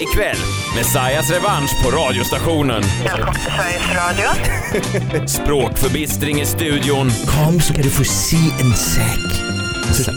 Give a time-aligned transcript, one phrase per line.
[0.00, 0.36] Ikväll,
[0.76, 2.82] Messiahs revansch på radiostationen.
[3.04, 5.26] Välkommen till Sveriges Radio.
[5.26, 7.10] Språkförbistring i studion.
[7.10, 9.40] Kom så ska du få se en säck.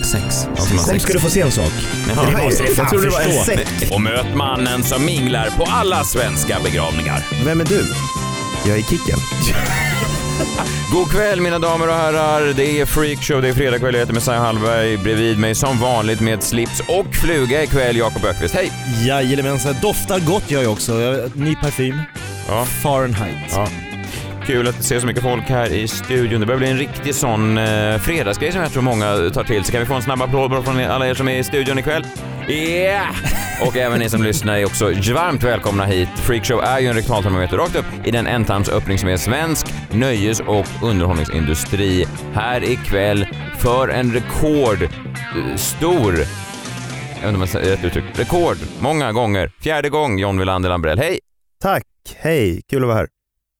[0.05, 0.47] Sex.
[0.87, 1.71] Kom ska du få se en sak.
[2.77, 3.91] Jag trodde det var en säck.
[3.91, 7.25] Och möt mannen som minglar på alla svenska begravningar.
[7.45, 7.87] Vem är du?
[8.65, 9.19] Jag är Kicken.
[10.91, 12.53] God kväll mina damer och herrar.
[12.55, 13.93] Det är Freakshow, det är fredagkväll.
[13.93, 14.97] Jag heter Messiah Hallberg.
[14.97, 18.55] Bredvid mig som vanligt med slips och fluga ikväll, Jakob Öqvist.
[18.55, 18.71] Hej!
[19.07, 21.01] Jajamensan, doftar gott jag också.
[21.01, 22.01] Jag- Ny parfym.
[22.47, 22.65] Ja.
[22.65, 23.51] Fahrenheit.
[23.51, 23.67] Ja.
[24.47, 26.39] Kul att se så mycket folk här i studion.
[26.39, 29.63] Det börjar bli en riktig sån eh, fredagsgrej som jag tror många tar till.
[29.63, 32.05] Så kan vi få en snabb applåd från alla er som är i studion ikväll?
[32.49, 33.07] Yeah!
[33.61, 36.09] Och även ni som lyssnar är också varmt välkomna hit.
[36.15, 40.65] Freakshow är ju en rektaltermometer rakt upp i den ändtarmsöppning som är svensk nöjes och
[40.83, 42.05] underhållningsindustri.
[42.33, 43.25] Här ikväll
[43.59, 46.13] för en rekord eh, stor
[47.23, 48.03] jag vet inte om jag säger rätt uttryck.
[48.19, 49.51] Rekord, många gånger.
[49.61, 50.99] Fjärde gång John Wilander Lambrell.
[50.99, 51.19] Hej!
[51.61, 51.83] Tack,
[52.15, 53.07] hej, kul att vara här.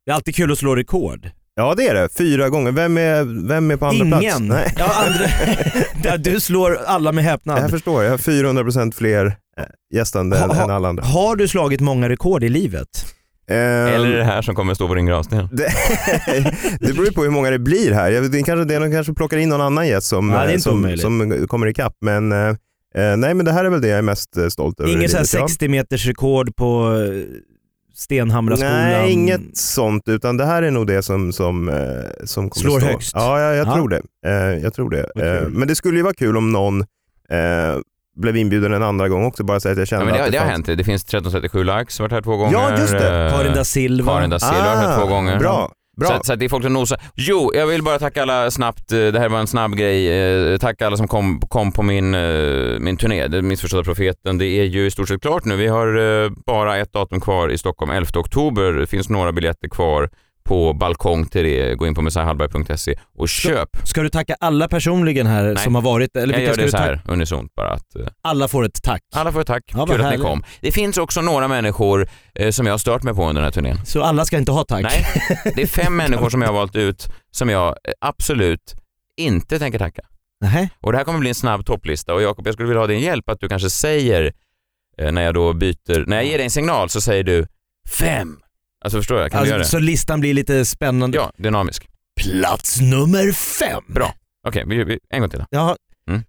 [0.06, 1.30] Det är alltid kul att slå rekord.
[1.56, 2.72] Ja det är det, fyra gånger.
[2.72, 4.24] Vem är, vem är på andra plats?
[4.24, 4.48] Ingen.
[4.48, 4.74] Nej.
[4.78, 6.18] Ja, andra...
[6.18, 7.70] Du slår alla med Jag häpnad.
[7.70, 11.04] förstår, jag har 400% fler eh, gästande än, Ha- än alla andra.
[11.06, 12.88] Har du slagit många rekord i livet?
[13.48, 15.50] Ehm, Eller är det här som kommer stå på din gravsten?
[15.52, 15.68] det,
[16.80, 18.12] det beror ju på hur många det blir här.
[18.12, 20.58] Jag vet, det kanske, det de kanske plockar in någon annan gäst som, Ja, eh,
[20.58, 21.94] som, som kommer ikapp.
[22.02, 22.48] Men eh,
[22.96, 24.92] eh, nej men det här är väl det jag är mest stolt över.
[24.92, 25.48] Inget så livet, ja.
[25.48, 26.98] 60 meters rekord på
[27.96, 28.74] Stenhamraskolan?
[28.74, 31.72] Nej, inget sånt, utan det här är nog det som, som,
[32.24, 32.88] som kommer Slår stå.
[32.90, 33.12] högst.
[33.16, 33.76] Ja, jag, jag Ja.
[33.76, 34.02] tror det.
[34.62, 35.50] Jag tror det.
[35.50, 36.82] Men det skulle ju vara kul om någon
[37.30, 37.78] eh,
[38.16, 40.32] blev inbjuden en andra gång också, bara så att jag Ja, kände men det, att
[40.32, 40.78] det har fanns- hänt.
[40.78, 42.54] Det finns 1337 likes, varit här två gånger.
[42.54, 43.26] Ja, just det.
[43.26, 44.14] Eh, Karin da Silva?
[44.14, 45.36] Karin da Silva har varit här två gånger.
[45.36, 45.72] Ah, Bra.
[45.98, 46.08] Bra.
[46.10, 47.02] Så, så att det är folk som nosar.
[47.16, 48.92] Jo, jag vill bara tacka alla snabbt.
[48.92, 50.12] eh, Det här var en snabb grej.
[50.54, 52.12] Eh, Tacka alla som kom, kom på min,
[52.84, 54.38] min turné, Den missförstådda profeten.
[54.38, 55.56] Det är ju i stort sett klart nu.
[55.56, 58.74] Vi har bara ett datum kvar i Stockholm, 11 oktober.
[58.74, 60.10] Det finns några biljetter kvar
[60.46, 61.76] på balkong till det.
[61.76, 63.70] Gå in på messiahallberg.se och köp.
[63.84, 65.58] Ska du tacka alla personligen här Nej.
[65.64, 66.16] som har varit?
[66.18, 69.02] Eller Jag gör det så här unisont bara att eh, Alla får ett tack.
[69.16, 69.64] alla får ett tack.
[69.74, 70.22] Ja, Kul att ni härligt.
[70.22, 70.44] kom.
[70.62, 73.52] Det finns också några människor eh, som jag har stört mig på under den här
[73.52, 73.86] turnén.
[73.86, 74.84] Så alla ska inte ha tack?
[74.84, 75.06] Nej,
[75.56, 78.76] det är fem människor som jag har valt ut som jag eh, absolut
[79.18, 80.02] inte tänker tacka.
[80.42, 80.70] Nähä.
[80.82, 83.00] Och det här kommer bli en snabb topplista och Jakob, jag skulle vilja ha din
[83.00, 84.34] hjälp att du kanske säger
[84.98, 87.48] eh, när jag då byter, när jag ger dig en signal så säger du
[88.00, 88.38] fem.
[88.84, 89.82] Alltså förstår jag, kan du göra Alltså, det?
[89.82, 91.18] så listan blir lite spännande.
[91.18, 91.88] Ja, dynamisk.
[92.22, 93.84] Plats nummer fem.
[93.88, 94.14] Bra.
[94.48, 95.46] Okej, vi, vi, en gång till då.
[95.50, 95.76] Ja.
[96.10, 96.24] Mm.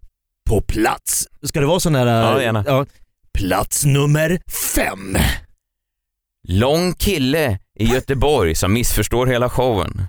[0.49, 2.07] På plats, ska det vara sån där...
[2.07, 2.87] Ja, gärna.
[3.39, 4.41] Plats nummer
[4.75, 5.17] fem.
[6.49, 10.03] Lång kille i Göteborg som missförstår hela showen.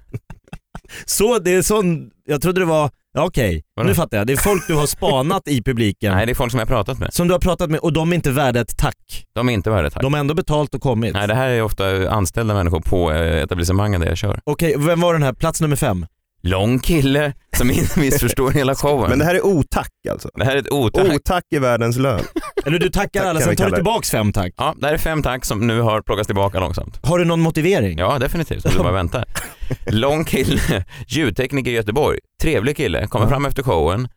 [1.06, 2.90] Så det är sån, jag trodde det var, ja,
[3.24, 3.88] okej, Vadå?
[3.90, 4.28] nu fattar jag.
[4.28, 6.14] Det är folk du har spanat i publiken.
[6.16, 7.14] Nej, det är folk som jag har pratat med.
[7.14, 9.26] Som du har pratat med och de är inte värda ett tack.
[9.36, 10.02] De är inte värda tack.
[10.02, 11.14] De har ändå betalt och kommit.
[11.14, 14.40] Nej, det här är ofta anställda människor på eh, etablissemangen där jag kör.
[14.44, 15.34] Okej, vem var den här?
[15.34, 16.06] Plats nummer fem?
[16.42, 19.10] Lång kille som inte missförstår hela showen.
[19.10, 20.30] Men det här är otack alltså.
[20.36, 21.14] Det här är ett otack.
[21.14, 22.22] Otack är världens lön.
[22.66, 24.54] Eller du tackar Tack alla, sen tar du tillbaks fem tack.
[24.58, 27.00] Ja, det här är fem tack som nu har plockats tillbaka långsamt.
[27.04, 27.98] Har du någon motivering?
[27.98, 28.62] Ja, definitivt.
[28.62, 29.26] Så du bara väntar.
[29.88, 32.20] Lång kille, ljudtekniker i Göteborg.
[32.42, 33.30] Trevlig kille, kommer Ja.
[33.30, 34.08] fram efter showen.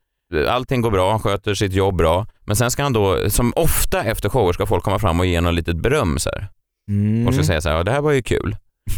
[0.49, 2.27] Allting går bra, han sköter sitt jobb bra.
[2.47, 5.41] Men sen ska han då, som ofta efter shower, ska folk komma fram och ge
[5.41, 6.49] något litet beröm så här.
[6.91, 7.27] Mm.
[7.29, 8.57] Och ska säga så här, ja, det här var ju kul.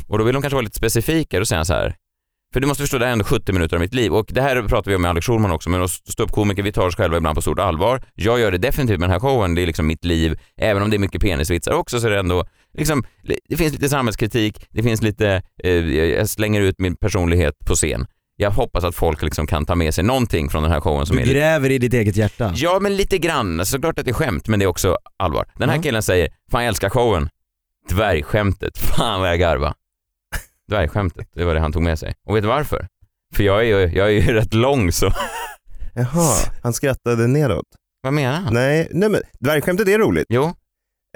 [0.09, 1.95] Och då vill de kanske vara lite specifika, säger han så här.
[2.53, 4.41] För du måste förstå, det här är ändå 70 minuter av mitt liv och det
[4.43, 7.35] här pratar vi om med Alex Schulman också, men ståuppkomiker, vi tar oss själva ibland
[7.35, 8.03] på stort allvar.
[8.15, 10.39] Jag gör det definitivt med den här showen, det är liksom mitt liv.
[10.57, 12.45] Även om det är mycket penisvitsar också så är det ändå,
[12.79, 13.05] liksom,
[13.49, 18.07] det finns lite samhällskritik, det finns lite, eh, jag slänger ut min personlighet på scen.
[18.37, 21.17] Jag hoppas att folk liksom kan ta med sig någonting från den här showen som
[21.17, 22.53] Du är lite gräver i ditt eget hjärta.
[22.57, 23.67] Ja, men lite grann.
[23.67, 25.47] Såklart att det är skämt, men det är också allvar.
[25.57, 25.83] Den här Ja.
[25.83, 27.29] killen säger, fan jag älskar showen.
[27.89, 29.75] Dvärgskämtet, fan vad jag garva.
[30.71, 32.15] Dvärgskämtet, det var det han tog med sig.
[32.27, 32.87] Och vet du varför?
[33.35, 35.11] För jag är ju, jag är ju rätt lång så,
[35.95, 37.67] Jaha, han skrattade nedåt.
[38.03, 38.55] vad menar han?
[38.55, 40.27] Nej, nej men dvärgskämtet är roligt.
[40.29, 40.53] Jo,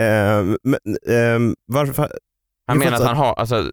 [0.01, 0.79] Eh, men,
[1.11, 2.12] ehm, varför,
[2.67, 3.71] han menar att han har, alltså,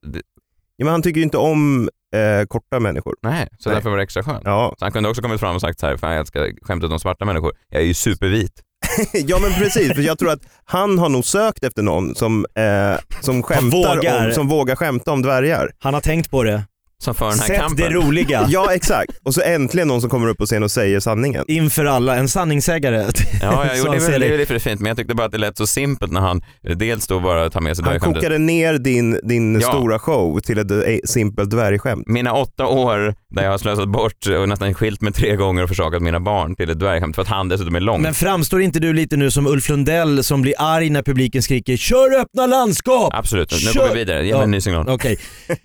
[0.75, 3.15] ja, men han tycker ju inte om eh, korta människor.
[3.21, 3.75] nej, så Nej.
[3.75, 4.41] därför var det extra skönt.
[4.45, 6.91] Ja, Så han kunde också kommit fram och sagt så här, fan jag älskar skämtet
[6.91, 7.51] om svarta människor.
[7.69, 8.61] Jag är ju supervit.
[9.13, 12.99] ja men precis, för jag tror att han har nog sökt efter någon som, eh,
[13.21, 14.27] som, skämtar vågar.
[14.27, 15.71] Om, som vågar skämta om dvärgar.
[15.79, 16.63] Han har tänkt på det.
[17.01, 17.77] Som för den här Sätt kampen.
[17.77, 18.45] det roliga.
[18.49, 21.45] Ja exakt, och så äntligen någon som kommer upp på scen och säger sanningen.
[21.47, 23.05] Inför alla, en sanningssägare.
[23.41, 24.33] Ja, jag gjorde det, ser det det.
[24.33, 26.41] är lite fint, men jag tyckte bara att det lät så simpelt när han
[26.77, 29.67] dels då bara tar med sig Han kokade ner din, din Ja.
[29.67, 32.07] stora show till ett eh, simpelt dvärgskämt.
[32.07, 35.69] Mina åtta år där jag har slösat bort och nästan skilt mig tre gånger och
[35.69, 38.01] försakat mina barn till ett dvärgskämt för att han dessutom är lång.
[38.01, 41.77] Men framstår inte du lite nu som Ulf Lundell som blir arg när publiken skriker
[41.77, 43.79] “Kör öppna landskap!” Absolut, nu Kör!
[43.87, 44.25] går vi vidare.
[44.25, 44.89] Ge mig en ny signal.
[44.89, 45.17] Okej.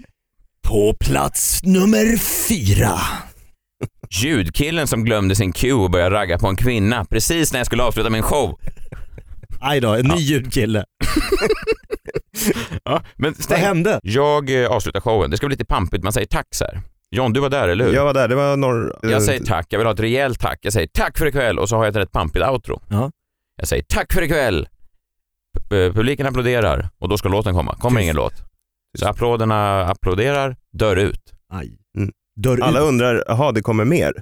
[0.68, 2.16] På plats nummer
[2.48, 2.92] fyra.
[4.10, 7.82] Ljudkillen som glömde sin cue och började ragga på en kvinna precis när jag skulle
[7.82, 8.58] avsluta min show.
[9.60, 10.84] Aj då, en ny ljudkille.
[12.84, 14.00] Ja, men Vad hände?
[14.02, 15.30] Jag eh, avslutar showen.
[15.30, 16.04] Det ska bli lite pampigt.
[16.04, 16.80] Man säger tack så här.
[17.10, 17.94] John, du var där, eller hur?
[17.94, 18.98] Jag var där, det var norr...
[19.02, 20.58] Jag säger tack, jag vill ha ett rejält tack.
[20.62, 22.82] Jag säger tack för ikväll och så har jag ett rätt pampigt outro.
[22.88, 23.10] Ja.
[23.56, 24.68] Jag säger tack för ikväll.
[25.70, 27.74] P- eh, Publiken applåderar och då ska låten komma.
[27.74, 28.02] Kommer Tyst.
[28.04, 28.34] ingen låt.
[28.96, 31.32] Så applåderna applåderar, dör ut.
[31.52, 31.78] Aj.
[31.98, 32.12] Mm.
[32.36, 32.84] Dörr Alla ut.
[32.84, 34.12] undrar, jaha det kommer mer?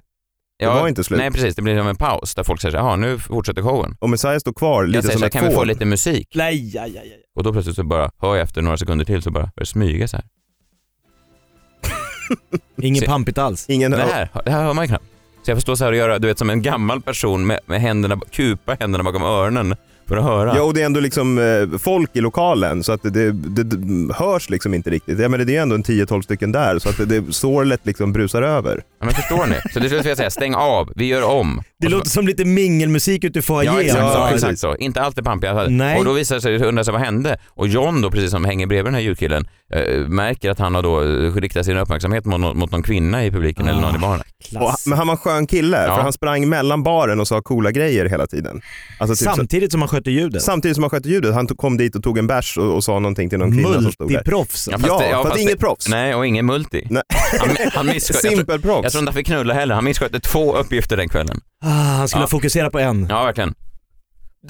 [0.58, 1.18] Det var inte slut.
[1.18, 3.96] Nej precis, det blir som en paus där folk säger jaha nu fortsätter showen.
[4.00, 5.84] Och Messiah står kvar Jag lite säger som så här, ett kan vi få lite
[5.84, 6.28] musik?
[6.34, 7.22] Nej, aj, aj, aj.
[7.36, 10.08] Och då plötsligt så bara hör jag efter några sekunder till så bara börjar smyga
[10.08, 10.26] så här.
[12.82, 13.70] Inget pampigt alls.
[13.70, 15.04] Ingen, Det här, det här hör man ju knappt.
[15.42, 17.60] Så jag får stå så här och göra, du vet som en gammal person med,
[17.66, 19.76] med händerna, kupa händerna bakom öronen
[20.08, 20.56] för att höra.
[20.56, 24.14] Ja, och det är ändå liksom eh, folk i lokalen så att det, det, det,
[24.14, 25.18] hörs liksom inte riktigt.
[25.18, 28.12] Jag menar, det är ändå en 10-12 stycken där så att det, det sorlet liksom
[28.12, 28.82] brusar över.
[28.98, 29.56] Ja, men förstår ni?
[29.72, 31.62] Så det skulle jag säga, stäng av, vi gör om.
[31.84, 33.75] Det låter som lite mingelmusik ute i foajén.
[33.75, 34.76] Ja exakt, Ja, så, exakt så.
[34.76, 35.52] Inte allt är pampigt.
[35.69, 35.98] Nej.
[35.98, 37.36] Och då visar sig, undrar sig vad hände?
[37.48, 40.82] Och John då, precis som hänger bredvid den här ljudkillen, eh, märker att han har
[40.82, 43.98] då eh, riktat sin uppmärksamhet mot, någon- mot någon kvinna i publiken eller någon i
[43.98, 44.20] baren.
[44.60, 45.94] Och, men han var en skön kille, Ja.
[45.96, 48.60] för han sprang mellan baren och sa coola grejer hela tiden.
[48.98, 50.42] Alltså, typ, Samtidigt som man sköter ljudet.
[50.42, 51.34] samtidigt som han skötte ljudet.
[51.34, 53.92] Han kom dit och tog en bärs och, och sa någonting till någon kvinna som
[53.92, 54.14] stod där.
[54.14, 54.69] Multiproffs.
[54.72, 55.88] Ja, fast Ja, fast fast inget proffs.
[55.88, 56.86] Nej, och ingen multi.
[56.90, 57.02] Nej.
[57.40, 58.82] Han, han missköt, jag, tror, Simpel proffs.
[58.82, 59.75] jag tror inte han fick knulla heller.
[59.75, 61.40] Han misskötte två uppgifter den kvällen.
[61.64, 62.26] Ah, han skulle Ja.
[62.28, 63.06] fokusera på en.
[63.11, 63.55] Ja, verkligen.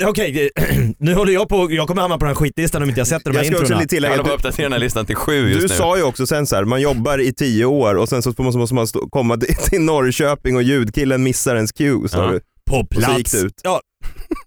[0.05, 0.51] Okej,
[0.99, 3.31] nu håller jag på, jag kommer hamna på den här skitlistan om inte jag sätter
[3.31, 3.81] de här Jag ska också introna.
[3.81, 5.61] lite Jag tillägga håller att på att du, uppdatera den här listan till sju just
[5.61, 5.69] du nu.
[5.69, 8.59] sa ju också sen så här, man jobbar i tio år och sen så måste
[8.59, 9.37] måste man stå, komma
[9.71, 12.09] till Norrköping och ljudkillen missar ens cue.
[12.09, 12.27] Så Ja.
[12.27, 12.41] du.
[12.71, 13.19] På så plats.
[13.19, 13.61] gick det ut.
[13.63, 13.81] Ja,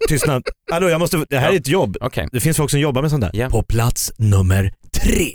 [0.09, 0.43] tystnad.
[0.71, 1.53] Hallå, jag måste, det här Ja.
[1.53, 1.97] är ett jobb.
[2.01, 2.27] Okej.
[2.31, 3.31] Det finns folk som jobbar med sånt där.
[3.33, 3.49] Ja.
[3.49, 4.73] På plats nummer
[5.03, 5.33] tre.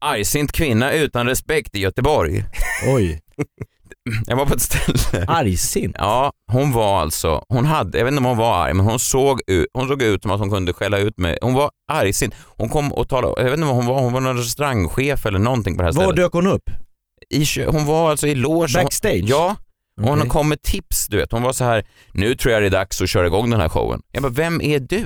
[0.00, 2.44] Argsint kvinna utan respekt i Göteborg.
[2.86, 3.20] Oj.
[4.26, 5.24] Jag var på ett ställe.
[5.28, 5.96] Argsint.
[5.98, 8.98] Ja, hon var alltså, hon hade, jag vet inte om hon var arg, men hon
[8.98, 11.38] såg ut, hon såg ut som att hon kunde skälla ut mig.
[11.42, 12.34] Hon var argsint.
[12.56, 15.38] Hon kom och talade, jag vet inte vad hon var, hon var någon restaurangchef eller
[15.38, 16.16] någonting på det här Var stället.
[16.16, 16.70] dök hon upp?
[17.30, 18.82] I, hon var alltså i logen.
[18.84, 19.22] Backstage?
[19.24, 19.56] Ja,
[20.00, 20.30] och hon Okej.
[20.30, 21.32] kom med tips, du vet.
[21.32, 23.68] Hon var så här, nu tror jag det är dags att köra igång den här
[23.68, 24.02] showen.
[24.12, 25.04] Jag bara, vem är du?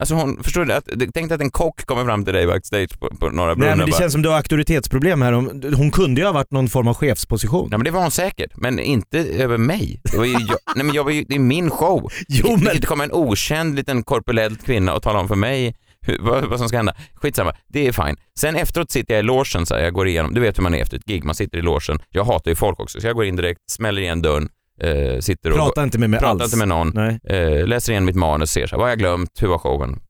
[0.00, 0.72] Alltså hon, förstår du?
[0.72, 3.68] Att, tänk dig att en kock kommer fram till dig backstage på, på Norra Brunn
[3.68, 5.32] Nej men det bara, känns som du har auktoritetsproblem här.
[5.32, 7.68] Hon, hon kunde ju ha varit någon form av chefsposition.
[7.70, 10.00] Ja men det var hon säkert, men inte över mig.
[10.04, 12.12] Det, var ju jag, nej, men jag var ju, det är min show.
[12.28, 15.74] Jo, men- det komma en okänd liten korpulent kvinna och tala om för mig
[16.06, 16.94] hur, vad, vad som ska hända.
[17.14, 18.16] Skitsamma, det är fine.
[18.40, 20.74] Sen efteråt sitter jag i logen så här, jag går igenom, du vet hur man
[20.74, 21.98] är efter ett gig, man sitter i logen.
[22.10, 24.48] Jag hatar ju folk också, så jag går in direkt, smäller igen dörren,
[24.80, 26.44] eh, sitter och Prata inte med mig pratar alls.
[26.44, 27.20] inte med någon, Nej.
[27.24, 30.00] eh, läser igen mitt manus, ser så här, vad har jag glömt, hur var showen?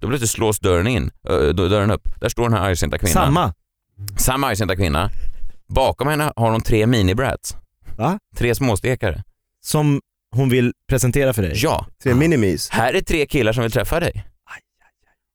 [0.00, 2.08] Då plötsligt slås dörren in, eh, dörren upp.
[2.20, 3.12] Där står den här argsinta kvinnan.
[3.24, 3.54] Samma.
[4.16, 5.10] Samma argsinta kvinna.
[5.68, 7.56] Bakom henne har hon tre mini-brats.
[7.96, 8.18] Va?
[8.36, 9.22] Tre småstekare.
[9.64, 10.00] Som
[10.36, 11.52] hon vill presentera för dig.
[11.54, 12.70] Ja, Tre minimis.
[12.70, 14.26] här är tre killar som vill träffa dig.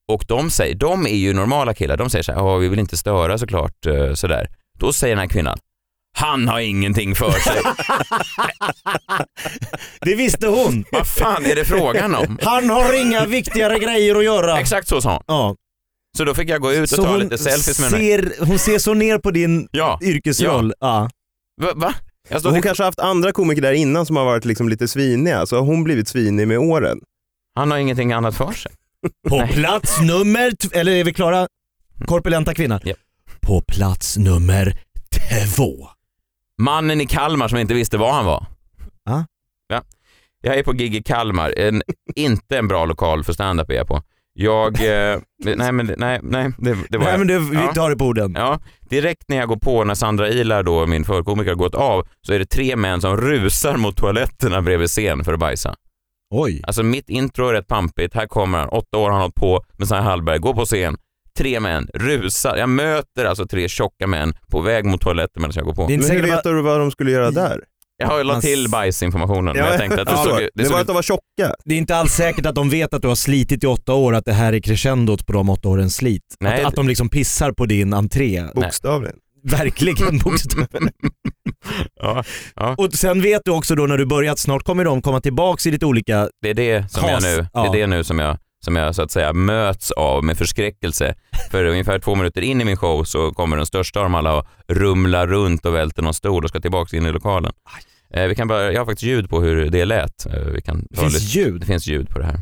[0.08, 2.80] Och de säger, de är ju normala killar, de säger så här, "Ja, vi vill
[2.80, 4.48] inte störa såklart, eh, sådär.
[4.80, 5.58] Då säger den här kvinnan,
[6.22, 7.62] han har ingenting för sig.
[10.02, 10.86] Det visste hon.
[10.92, 12.38] Vad fan är det frågan om?
[12.42, 14.60] Han har inga viktigare grejer att göra.
[14.60, 15.24] Exakt så sa hon.
[15.28, 15.56] Ja.
[16.18, 18.04] Så då fick jag gå ut och Så ta hon lite selfies med henne.
[18.04, 20.74] ser, hon ser så ner på din Ja, yrkesroll.
[20.80, 21.10] Ja.
[21.62, 21.72] va?
[21.76, 21.94] va?
[22.30, 24.88] Jag stod hon kanske har haft andra komiker där innan som har varit liksom lite
[24.88, 27.00] sviniga, så har hon blivit svinig med åren.
[27.56, 28.72] Han har ingenting annat för sig.
[29.30, 29.48] På Nej.
[29.54, 31.48] plats nummer, t- eller är vi klara?
[32.06, 32.80] Korpulenta kvinna.
[32.84, 32.94] Ja.
[33.42, 34.78] På plats nummer
[35.56, 35.90] två.
[36.62, 38.46] Mannen i Kalmar som inte visste var han var.
[39.06, 39.26] Ja.
[39.68, 39.82] Ja.
[40.44, 41.82] Jag är på gig i Kalmar, en,
[42.16, 44.02] inte en bra lokal för stand-up är jag på.
[44.34, 44.76] Jag,
[45.14, 45.20] eh,
[45.56, 47.20] nej men nej, nej det, det var Nej jag.
[47.20, 47.74] men det, vi Ja.
[47.74, 48.34] tar det på orden.
[48.38, 52.08] Ja, direkt när jag går på, när Sandra Ilar då, min förkomiker, har gått av,
[52.22, 55.76] så är det tre män som rusar mot toaletterna bredvid scen för att bajsa.
[56.34, 56.62] Oj.
[56.68, 59.64] Alltså mitt intro är rätt pampigt, här kommer han, åtta år har han hållit på
[59.78, 60.98] med Sanna Hallberg, går på scen,
[61.38, 65.66] tre män, rusar, jag möter alltså tre tjocka män på väg mot toaletten medan jag
[65.66, 65.90] går på.
[65.90, 67.60] Men hur vet du vad de skulle göra där?
[67.98, 69.46] Jag la till bajsinformationen.
[69.46, 71.56] men Ja, jag tänkte att det såg, det det såg var att de var tjocka.
[71.66, 74.14] Det är inte alls säkert att de vet att du har slitit i åtta år,
[74.16, 76.22] att det här är crescendot på de åtta årens slit.
[76.40, 78.44] Nej, att, att de liksom pissar på din entré.
[78.56, 79.16] Bokstavligen.
[79.44, 80.90] Verkligen bokstavligen.
[82.02, 82.24] ja,
[82.56, 85.68] ja, Och sen vet du också då när du börjat, snart kommer de komma tillbaks
[85.68, 86.30] i lite olika...
[86.42, 87.68] det är det som jag nu, det Ja.
[87.76, 91.16] är det nu som jag, som jag så att säga möts av med förskräckelse.
[91.52, 94.38] För ungefär två minuter in i min show så kommer den största av dem alla
[94.38, 97.54] och rumlar runt och välter någon stol och ska tillbaka in i lokalen.
[98.14, 100.26] Eh, vi kan bara, jag har faktiskt ljud på hur det lät.
[100.26, 101.60] Eh, vi kan Det finns lite- ljud.
[101.62, 102.40] Det finns ljud på det här.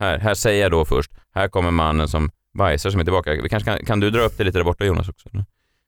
[0.00, 3.30] Här, här säger jag då först, här kommer mannen som bajsar som är tillbaka.
[3.42, 5.28] Vi kanske kan, kan du dra upp det lite där borta Jonas också?
[5.32, 5.44] Eller?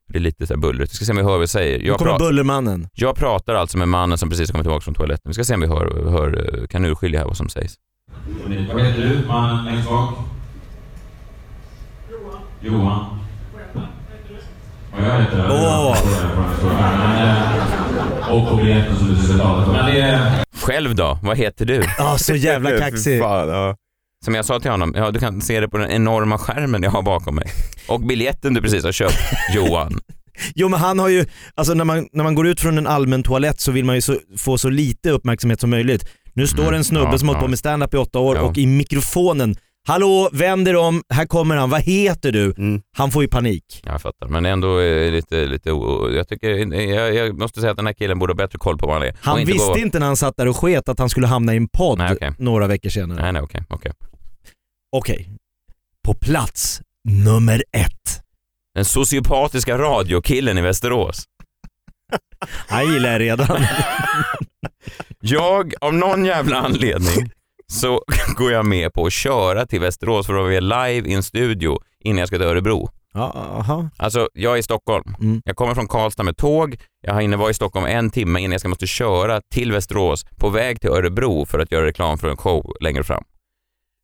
[0.08, 0.92] Det är lite så här bullrigt.
[0.92, 1.78] Vi ska se om vi hör vad vi säger.
[1.78, 2.88] Nu Jag, kommer pra- Bullermannen.
[2.92, 5.22] jag pratar alltså med mannen som precis kommit tillbaka från toaletten.
[5.30, 7.74] Vi ska se om vi hör, hör kan urskilja här vad som sägs.
[8.72, 10.14] Vad heter du, mannen längst bak?
[12.10, 12.40] Johan.
[12.60, 13.18] Johan.
[14.92, 15.46] Och jag heter...
[15.50, 15.96] Åh.
[18.30, 20.44] Och på biljetten som du skulle tala Men det är...
[20.62, 21.18] Själv då?
[21.22, 21.82] Vad heter du?
[21.98, 23.20] Ja, så jävla kaxig.
[23.20, 23.76] Fan, ja.
[24.24, 26.90] Som jag sa till honom, ja du kan se det på den enorma skärmen jag
[26.90, 27.44] har bakom mig.
[27.88, 29.18] Och biljetten du precis har köpt,
[29.54, 30.00] Johan.
[30.54, 33.22] Jo men han har ju, alltså när man, när man går ut från en allmän
[33.22, 36.08] toalett så vill man ju så, få så lite uppmärksamhet som möjligt.
[36.38, 37.46] Nu står en snubbe ja, som har hållit ja.
[37.46, 38.42] på med stand-up i åtta år Ja.
[38.42, 39.56] och i mikrofonen,
[39.88, 42.54] hallå, vänd er om, här kommer han, vad heter du?
[42.58, 42.82] Mm.
[42.96, 43.82] Han får ju panik.
[43.84, 45.68] Jag fattar, men ändå eh, lite, lite
[46.14, 48.86] jag tycker, jag, jag måste säga att den här killen borde ha bättre koll på
[48.86, 49.16] vad han är.
[49.20, 49.78] Han inte visste gå...
[49.78, 52.12] inte när han satt där och sket att han skulle hamna i en podd Nej,
[52.12, 52.32] okej.
[52.38, 53.22] några veckor senare.
[53.22, 53.92] Nej, nej, okej, okej.
[54.96, 55.28] Okej,
[56.04, 58.22] på plats nummer ett.
[58.74, 61.24] Den sociopatiska radiokillen i Västerås.
[62.68, 63.48] Han gillar redan.
[65.20, 67.30] Jag, av någon jävla anledning,
[67.72, 68.02] så
[68.36, 71.78] går jag med på att köra till Västerås för att vara live i en studio
[72.04, 72.88] innan jag ska till Örebro.
[73.14, 73.88] Ja, aha.
[73.96, 75.14] Alltså, jag är i Stockholm.
[75.20, 75.42] Mm.
[75.44, 76.76] Jag kommer från Karlstad med tåg.
[77.02, 80.24] Jag har hinner vara i Stockholm en timme innan jag ska måste köra till Västerås
[80.36, 83.24] på väg till Örebro för att göra reklam för en show längre fram.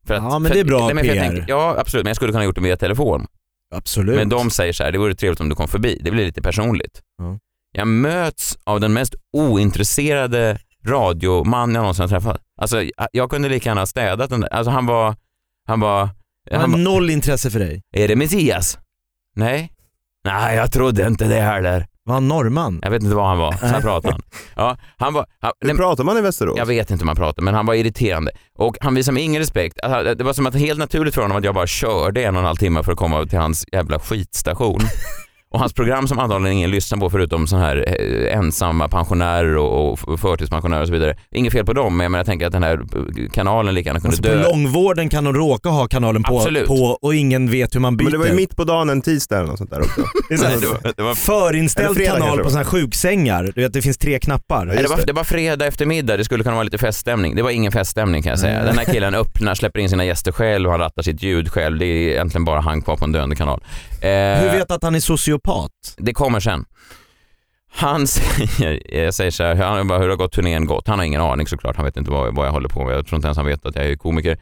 [0.07, 1.15] För Ja, men det är bra för PR.
[1.19, 2.03] tänker- ja, absolut.
[2.03, 3.27] Men jag skulle kunna ha gjort det via telefon.
[3.75, 4.15] Absolut.
[4.15, 5.99] Men de säger så här, det vore trevligt om du kom förbi.
[6.03, 7.01] Det blir lite personligt.
[7.17, 7.39] Ja.
[7.71, 12.41] Jag möts av den mest ointresserade radioman jag någonsin har träffat.
[12.61, 14.53] Alltså, jag- kunde lika gärna ha städat den där.
[14.53, 15.15] Alltså han var,
[15.67, 15.99] han var,
[16.51, 17.81] Han han har noll intresse för dig.
[17.95, 18.79] är det Messias?
[19.35, 19.71] Nej.
[20.25, 21.87] Nej, jag trodde inte det heller.
[22.03, 22.79] Var han norrman?
[22.83, 24.21] Jag vet inte vad han var, så här pratade han.
[24.55, 26.57] Ja, han var, han, Hur nej, pratar man i Västerås?
[26.57, 28.31] jag vet inte hur man pratar, men han var irriterande.
[28.57, 29.79] Och han visade mig ingen respekt.
[29.83, 32.39] Alltså, Det var som att helt naturligt för honom att jag bara körde en och
[32.39, 34.79] en halv timme för att komma till hans jävla skitstation.
[35.55, 39.91] Och hans program som antagligen ingen lyssnar på förutom så här eh, ensamma pensionärer och,
[40.07, 41.17] och förtidspensionärer och så vidare.
[41.31, 44.17] Inget fel på dem, men jag tänker att den här eh, kanalen lika gärna kunde
[44.17, 44.49] Alltså på dö.
[44.49, 48.05] långvården kan de råka ha kanalen på, på och ingen vet hur man byter.
[48.05, 50.01] Men det var ju mitt på dagen en tisdag eller något sånt där också.
[50.29, 53.51] Det så här, Nej, det var, det var förinställd fredag kanal på sådana här sjuksängar.
[53.55, 54.65] Du vet det finns tre knappar.
[54.65, 57.35] Nej, det, var, det var fredag eftermiddag, det skulle kunna vara lite feststämning.
[57.35, 58.63] Det var ingen feststämning kan jag säga.
[58.63, 61.79] Den här killen öppnar, släpper in sina gäster själv, han rattar sitt ljud själv.
[61.79, 63.61] Det är egentligen bara han kvar på en döende kanal.
[64.05, 65.71] Eh, Hur vet du att han är sociopat?
[65.97, 66.65] Det kommer sen.
[67.71, 70.87] Han säger, jag säger så här, han bara, hur har gått turnén gått?
[70.87, 72.93] Han har ingen aning såklart, han vet inte vad, vad jag håller på med.
[72.95, 74.37] Jag tror inte ens han vet att jag är komiker.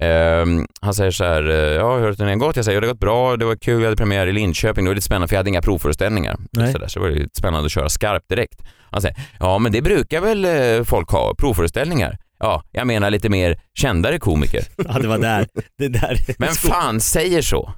[0.00, 2.56] Ehm, han säger så här, eh, ja hur har turnén gått?
[2.56, 4.84] Jag säger, ja, det har gått bra, det var kul, jag hade premiär i Linköping,
[4.84, 6.36] det var lite spännande för jag hade inga provföreställningar.
[6.50, 6.72] Nej.
[6.72, 8.60] Så, där, så det var lite spännande att köra skarpt direkt.
[8.90, 12.18] Han säger, ja men det brukar väl eh, folk ha, provföreställningar?
[12.38, 14.64] Ja, jag menar lite mer kändare komiker.
[14.88, 15.46] Ja det var där.
[15.78, 16.18] Det där.
[16.38, 17.72] Men fan säger så?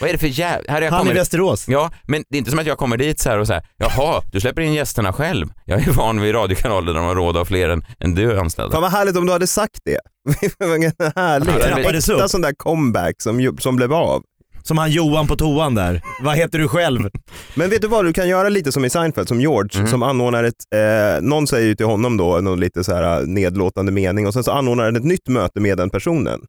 [0.00, 0.72] Vad är det för jävla...
[0.72, 1.20] Här har jag Han i kommit...
[1.20, 1.68] Västerås.
[1.68, 3.62] Ja, men det är inte som att jag kommer dit så här och så här,
[3.76, 5.46] jaha, du släpper in gästerna själv.
[5.64, 8.72] Jag är van vid radiokanaler där de har råd ha fler än, än du anställda.
[8.72, 10.00] Fan vad härligt om du hade sagt det.
[10.40, 14.22] Vilken härlig, äkta sån där comeback som, som blev av.
[14.62, 16.00] Som han Johan på toan där.
[16.22, 17.00] Vad heter du själv?
[17.54, 19.88] Men vet du vad, du kan göra lite som i Seinfeld, som George, Mhm.
[19.90, 23.92] som anordnar ett, eh, någon säger ju till honom då någon lite så här nedlåtande
[23.92, 26.40] mening och sen så anordnar han ett nytt möte med den personen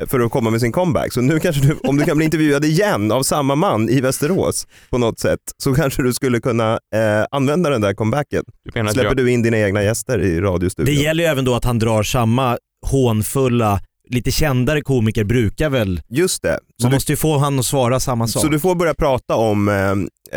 [0.00, 1.12] eh, för att komma med sin comeback.
[1.12, 4.66] Så nu kanske du, om du kan bli intervjuad igen av samma man i Västerås
[4.90, 8.42] på något sätt, så kanske du skulle kunna eh, använda den där comebacken.
[8.72, 10.94] Släpper jag, du in dina egna gäster i Det radiostudion?
[10.94, 16.42] gäller ju även då att han drar samma hånfulla, lite kändare komiker brukar väl, Just
[16.42, 16.58] det.
[16.80, 18.42] Så man du, måste ju få han att svara samma sak.
[18.42, 19.74] så du får börja prata om eh,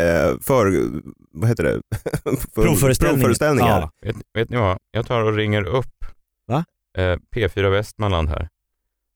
[0.04, 0.90] eh, för,
[1.32, 1.80] vad heter det?
[2.54, 3.14] för, Provföreställningar.
[3.18, 3.80] provföreställningar.
[3.80, 3.90] Ja.
[4.06, 5.86] vet, vet ni vad, jag tar och ringer upp
[6.48, 6.64] Va?
[6.98, 8.48] Eh, P4 Västmanland här.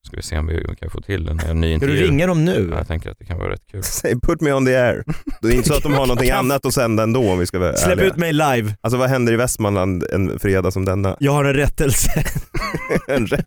[0.06, 2.06] Ska vi se om vi kan få till en, en ny Ska du intervju.
[2.10, 2.70] ringa dem Ja, nu?
[2.76, 3.82] jag tänker att det kan vara rätt kul.
[3.84, 5.04] Säg put me on the air.
[5.42, 7.58] Det är inte så att de har någonting annat att sända ändå om vi ska
[7.58, 8.06] vara Släpp ärliga.
[8.06, 11.16] ut mig live, Alltså vad händer i Västmanland en fredag som denna?
[11.20, 12.24] jag har en rättelse.
[13.08, 13.44] En rätt-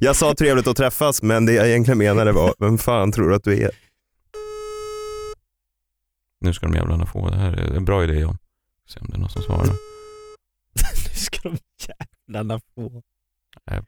[0.00, 3.34] jag sa trevligt att träffas men det jag egentligen menade var, vem fan tror du
[3.34, 3.70] att du är?
[6.40, 7.52] Nu ska de jävlarna få det här.
[7.52, 8.38] är en bra idé John.
[8.88, 9.74] Se om det är någon som svarar.
[11.14, 11.58] ska de
[12.28, 13.02] jävlarna få?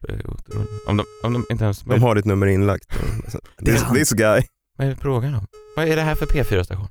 [0.01, 0.67] Blir otrolig.
[0.87, 1.81] Om de, om de inte ens...
[1.81, 2.89] De har ditt nummer inlagt.
[3.65, 4.41] This, this guy.
[4.77, 5.47] Vad är det frågan om?
[5.75, 6.87] Vad är det här för P4-station?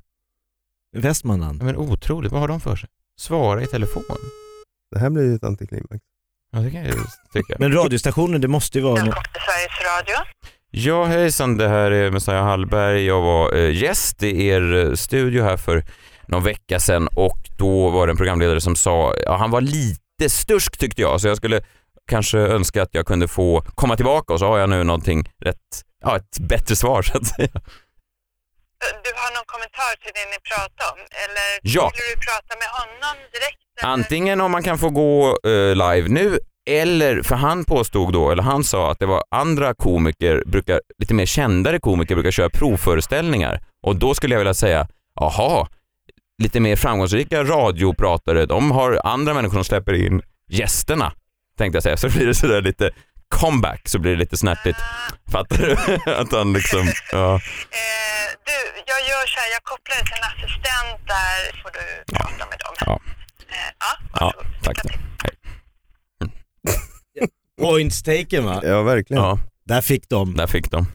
[0.96, 1.62] Västmanland.
[1.62, 2.88] Men otroligt, vad har de för sig?
[3.18, 4.04] Svara i telefon?
[4.90, 6.04] Det här blir ju ett antiklimax.
[6.52, 6.94] Ja, det kan jag
[7.32, 7.56] tycka.
[7.58, 8.94] Men radiostationen, det måste ju vara...
[8.94, 10.26] Välkommen till Sveriges Radio.
[10.70, 13.04] Ja hejsan, det här är Messiah Hallberg.
[13.04, 15.84] Jag var eh, gäst i er eh, studio här för
[16.26, 20.28] någon vecka sedan och då var det en programledare som sa, ja han var lite
[20.28, 21.62] stursk tyckte jag, så jag skulle
[22.08, 25.82] kanske önska att jag kunde få komma tillbaka och så har jag nu någonting rätt,
[26.04, 27.48] ja ett bättre svar så att säga.
[29.04, 30.98] Du har någon kommentar till det ni pratar om?
[30.98, 31.90] Eller Ja.
[31.94, 33.58] vill du prata med honom direkt?
[33.82, 33.92] eller?
[33.92, 36.38] Antingen om man kan få gå eh, live nu
[36.70, 41.14] eller, för han påstod då, eller han sa att det var andra komiker, brukar, lite
[41.14, 44.88] mer kändare komiker brukar köra provföreställningar och då skulle jag vilja säga,
[45.20, 45.68] aha,
[46.42, 51.12] lite mer framgångsrika radiopratare, de har andra människor som släpper in gästerna,
[51.58, 51.96] tänkte jag säga.
[51.96, 52.90] Så blir det sådär lite
[53.28, 54.78] comeback, så blir det lite snärtigt.
[55.32, 55.72] Fattar du?
[56.12, 57.34] att han liksom, ja.
[57.34, 62.14] Eh, du, jag gör så här, jag kopplar dig till en assistent där får du
[62.14, 62.74] prata med dem.
[62.86, 63.00] Ja.
[63.48, 64.32] Eh, ja, Ja,
[64.62, 64.78] tack.
[65.22, 65.32] Hej.
[67.60, 68.60] Points taken va?
[68.64, 69.22] Ja, verkligen.
[69.22, 70.36] Ja, Där fick de.
[70.36, 70.86] där fick de.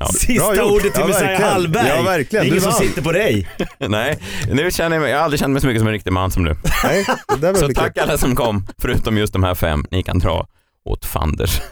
[0.00, 0.06] Ja.
[0.06, 1.40] Sista ordet till Ja, Messiah.
[1.40, 1.88] Hallberg.
[1.88, 2.44] Ja, verkligen.
[2.44, 3.48] Det är ingen Du som sitter på dig.
[3.78, 4.18] Nej,
[4.52, 6.30] nu känner jag mig, jag har aldrig känt mig så mycket som en riktig man
[6.30, 6.56] som nu.
[6.84, 8.02] Nej, det där var Så tack kul.
[8.02, 9.84] alla som kom, förutom just de här fem.
[9.90, 10.46] Ni kan dra
[10.84, 11.60] åt fanders.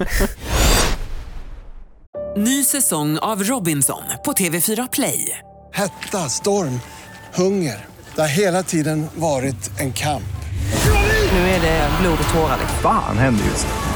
[2.36, 5.38] Ny säsong av Robinson på TV4 Play.
[5.72, 6.80] Hetta, storm,
[7.34, 7.84] hunger.
[8.14, 10.22] Det har hela tiden varit en kamp.
[11.32, 12.58] Nu är det blod och tårar.
[12.82, 13.95] Fan händer just nu.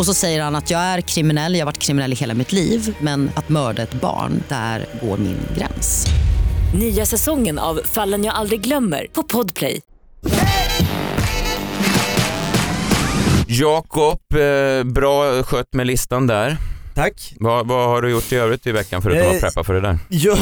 [0.00, 2.52] Och så säger han att jag är kriminell, jag har varit kriminell i hela mitt
[2.52, 6.06] liv men att mörda ett barn, där går min gräns.
[6.74, 9.80] Nya säsongen av Fallen jag aldrig glömmer på Podplay.
[13.46, 16.56] Jakob, eh, bra skött med listan där.
[17.00, 17.34] Tack.
[17.40, 19.80] Vad, vad har du gjort i övrigt i veckan förutom Eh, att preppa för det
[19.80, 19.98] där?
[20.08, 20.38] Jag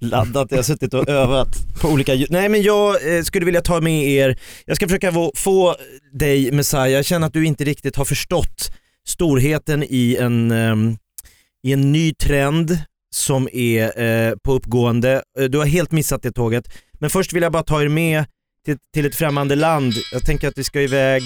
[0.00, 1.48] laddat, jag har suttit och övat
[1.80, 2.30] på olika ljud.
[2.30, 5.76] Nej men jag eh, skulle vilja ta med er, jag ska försöka få, få
[6.12, 8.72] dig Messiah, jag känner att du inte riktigt har förstått
[9.06, 10.96] storheten i en, ehm,
[11.62, 12.78] i en ny trend
[13.14, 15.22] som är eh, på uppgående.
[15.38, 16.64] Eh, Du har helt missat det tåget.
[17.00, 18.24] Men först vill jag bara ta er med
[18.64, 19.94] till, till ett främmande land.
[20.12, 21.22] Jag tänker att vi ska iväg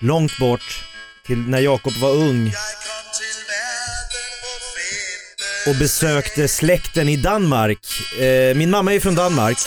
[0.00, 0.84] långt bort
[1.26, 2.52] till när Jakob var ung
[5.66, 7.78] och besökte släkten i Danmark.
[8.20, 9.58] Eh, min mamma är från Danmark,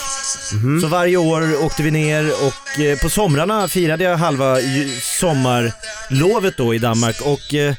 [0.80, 4.56] så varje år åkte vi ner och eh, på somrarna firade jag halva
[5.00, 7.74] sommarlovet då i Danmark och eh,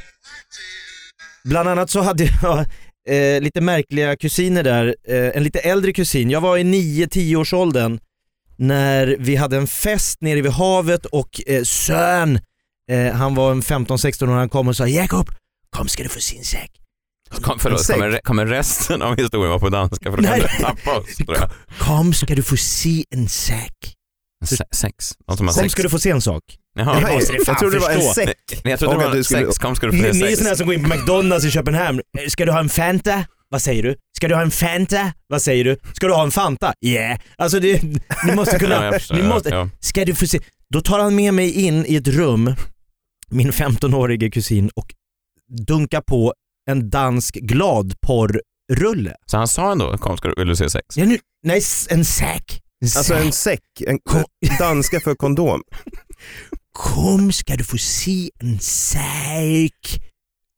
[1.43, 2.65] bland annat så hade jag
[3.43, 6.30] lite märkliga kusiner där, en lite äldre kusin.
[6.30, 7.99] Jag var i 9-10 års åldern
[8.58, 12.39] när vi hade en fest nere vid havet och eh, Sön,
[13.13, 15.30] han var en 15-16 år, han kom och sa Jakob,
[15.69, 16.83] kom ska du få sin säck.
[17.41, 20.98] Kom, förlåt, kommer, kommer resten av historien vara på danska för då kan vi tappa
[20.98, 21.50] oss tror jag.
[21.80, 23.93] Kom ska du få se en säck.
[24.46, 25.12] Se- Sex?
[25.28, 25.72] Någon som har Kom sex?
[25.72, 26.43] ska du få se en sak.
[26.76, 28.36] Jaha, fan Jag trodde det var en säck.
[28.63, 29.58] Nej, jag trodde det var du skulle- sex.
[29.58, 31.52] Kom ska du få se ni är såna här som går in på McDonalds i
[31.52, 32.02] Köpenhamn.
[32.30, 33.26] Ska du ha en Fanta?
[33.50, 33.96] Vad säger du?
[34.17, 35.13] Ska du ha en Fanta?
[35.28, 35.78] Vad säger du?
[35.93, 36.74] Ska du ha en Fanta?
[36.86, 37.19] Yeah.
[37.38, 37.84] Alltså det,
[38.26, 39.15] ni måste Ja, kunna, jag förstår.
[39.15, 39.69] ni måste, Ja.
[39.80, 40.39] ska du få se.
[40.74, 42.56] Då tar han med mig in i ett rum,
[43.30, 44.88] min 15-årige kusin, och
[45.67, 46.34] dunkar på
[46.71, 49.15] en dansk gladporrrulle.
[49.26, 50.86] Så han sa ändå, kom ska du, vill du se sex?
[50.97, 52.62] Ja, nu, nej, en säck.
[52.82, 53.62] En Alltså en säck.
[53.88, 53.99] en
[54.60, 55.62] danska för kondom.
[56.73, 60.02] Kom ska du få se en säck.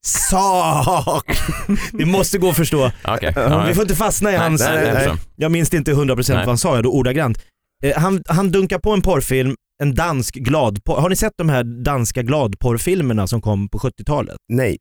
[0.06, 1.38] Sak.
[1.92, 2.92] Det måste gå att förstå.
[3.04, 3.34] Okej.
[3.68, 4.60] Vi får inte fastna i hans...
[4.60, 4.86] nej, nej, nej.
[4.88, 5.18] jag förstår.
[5.36, 6.36] Jag minns inte 100% Nej.
[6.36, 7.38] vad han sa jag då ordagrant.
[7.84, 11.00] Eh, han, han dunkar på en porrfilm, en dansk gladporr.
[11.00, 14.36] Har ni sett de här danska gladporrfilmerna som kom på 70-talet?
[14.48, 14.76] Nej.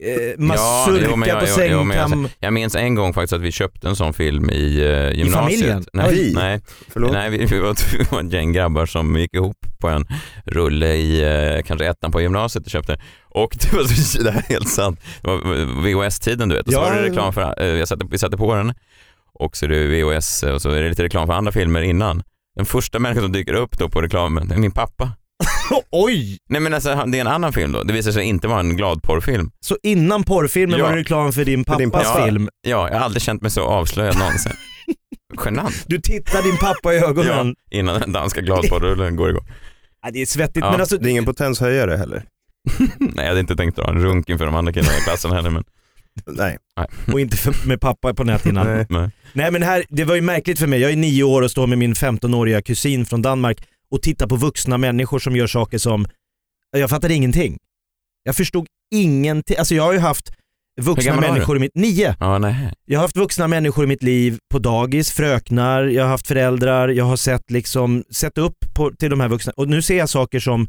[0.00, 2.28] Eh, Mazurka men jag- på men jag- sängkam.
[2.40, 5.34] Jag minns en gång faktiskt att vi köpte en sån film i uh, gymnasiet.
[5.34, 5.84] familjen?
[5.92, 6.32] Nej, Vi?
[6.34, 7.12] nej, Förlåt.
[7.12, 10.06] nej vi, vi, var, vi var ett gäng grabbar som gick ihop på en
[10.44, 11.24] rulle i
[11.56, 13.00] uh, kanske ettan på gymnasiet och köpte.
[13.24, 16.66] Och det var så, det här är helt sant, det var VHS-tiden du vet.
[16.66, 16.82] Och så Ja.
[16.84, 18.74] var det reklam för, eh, jag satte, vi satte på den
[19.34, 22.22] och så är det VHS och så är det lite reklam för andra filmer innan.
[22.56, 25.10] Den första människan som dyker upp då på reklamen, det är min pappa.
[25.90, 26.38] Oj!
[26.48, 27.82] Nej men alltså det är en annan film då.
[27.82, 29.50] Det visar sig inte vara en glad porrfilm.
[29.60, 30.84] Så innan porrfilmen Ja.
[30.84, 32.24] var det reklam för din pappas din pappa.
[32.24, 32.48] film.
[32.62, 34.52] Ja, jag har aldrig känt mig så avslöjad någonsin.
[35.44, 35.84] Genant.
[35.86, 37.54] Du tittar din pappa i ögonen.
[37.70, 39.46] Ja, innan den danska gladporrrullen går igång.
[40.02, 40.70] Ja, det är svettigt Ja.
[40.70, 42.22] men alltså, Det är ingen potenshöjare heller.
[42.98, 45.50] Nej, jag hade inte tänkt dra en runk inför de andra killarna i klassen heller
[45.50, 45.64] men...
[46.26, 46.58] Nej.
[47.12, 48.66] och inte för, med pappa på näthinnan.
[48.66, 48.86] Nej.
[48.90, 49.10] Nej.
[49.32, 49.50] Nej.
[49.50, 50.80] men här, det var ju märkligt för mig.
[50.80, 53.58] Jag är nio år och står med min 15-åriga kusin från Danmark
[53.90, 56.06] och tittar på vuxna människor som gör saker som,
[56.76, 57.58] jag fattade ingenting.
[58.22, 59.56] Jag förstod ingenting.
[59.58, 60.30] Alltså jag har ju haft
[60.80, 62.16] vuxna människor i mitt, nio.
[62.20, 62.72] Ja, nej.
[62.84, 66.88] Jag har haft vuxna människor i mitt liv på dagis, fröknar, jag har haft föräldrar,
[66.88, 70.08] jag har sett liksom, sett upp på, till de här vuxna och nu ser jag
[70.08, 70.68] saker som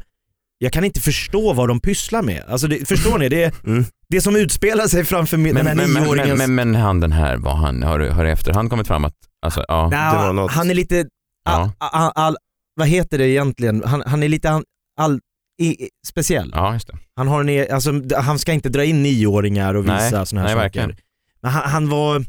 [0.58, 2.44] jag kan inte förstå vad de pysslar med.
[2.48, 3.28] Alltså det, förstår ni?
[3.28, 3.84] Det, är- Mm.
[4.08, 6.38] det som utspelar sig framför Men, den här men, men, nioåringens...
[6.38, 9.14] men, men, men han den här, var han, har, har i efterhand kommit fram att,
[9.46, 9.88] alltså ja.
[9.88, 11.06] Nja, det var något- Han är lite,
[11.44, 11.72] Ja.
[11.78, 12.36] all, all, all,
[12.78, 13.82] vad heter det egentligen?
[13.84, 14.64] Han, han är lite all,
[15.00, 15.20] all,
[15.60, 16.50] i, speciell.
[16.54, 16.98] Ja, just det.
[17.16, 20.56] Han, har en, e- alltså, han ska inte dra in nioåringar och visa sådana här
[20.56, 20.80] nej, saker.
[20.80, 20.96] verkligen.
[21.42, 22.24] Men han, han var,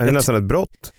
[0.00, 0.92] Är det nästan ett brott?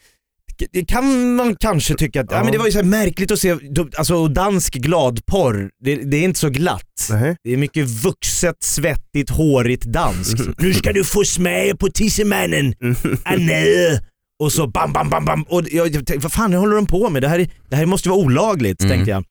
[0.72, 2.38] det kan man kanske tycka att, ja.
[2.38, 2.44] Ja.
[2.44, 3.58] men det var ju så här märkligt att se,
[3.98, 7.08] alltså dansk gladporr, det, det är inte så glatt.
[7.10, 7.36] Nej.
[7.44, 10.42] Det är mycket vuxet, svettigt, hårigt danskt.
[10.58, 12.76] nu ska du få smaka på tissemannen,
[13.24, 14.00] Anne.
[14.44, 15.44] Och så bam, bam, bam, bam.
[15.44, 17.22] Och jag, jag tänkte, vad fan håller de på med?
[17.22, 18.92] Det här, är, det här måste vara olagligt, Mm.
[18.92, 19.24] tänkte jag.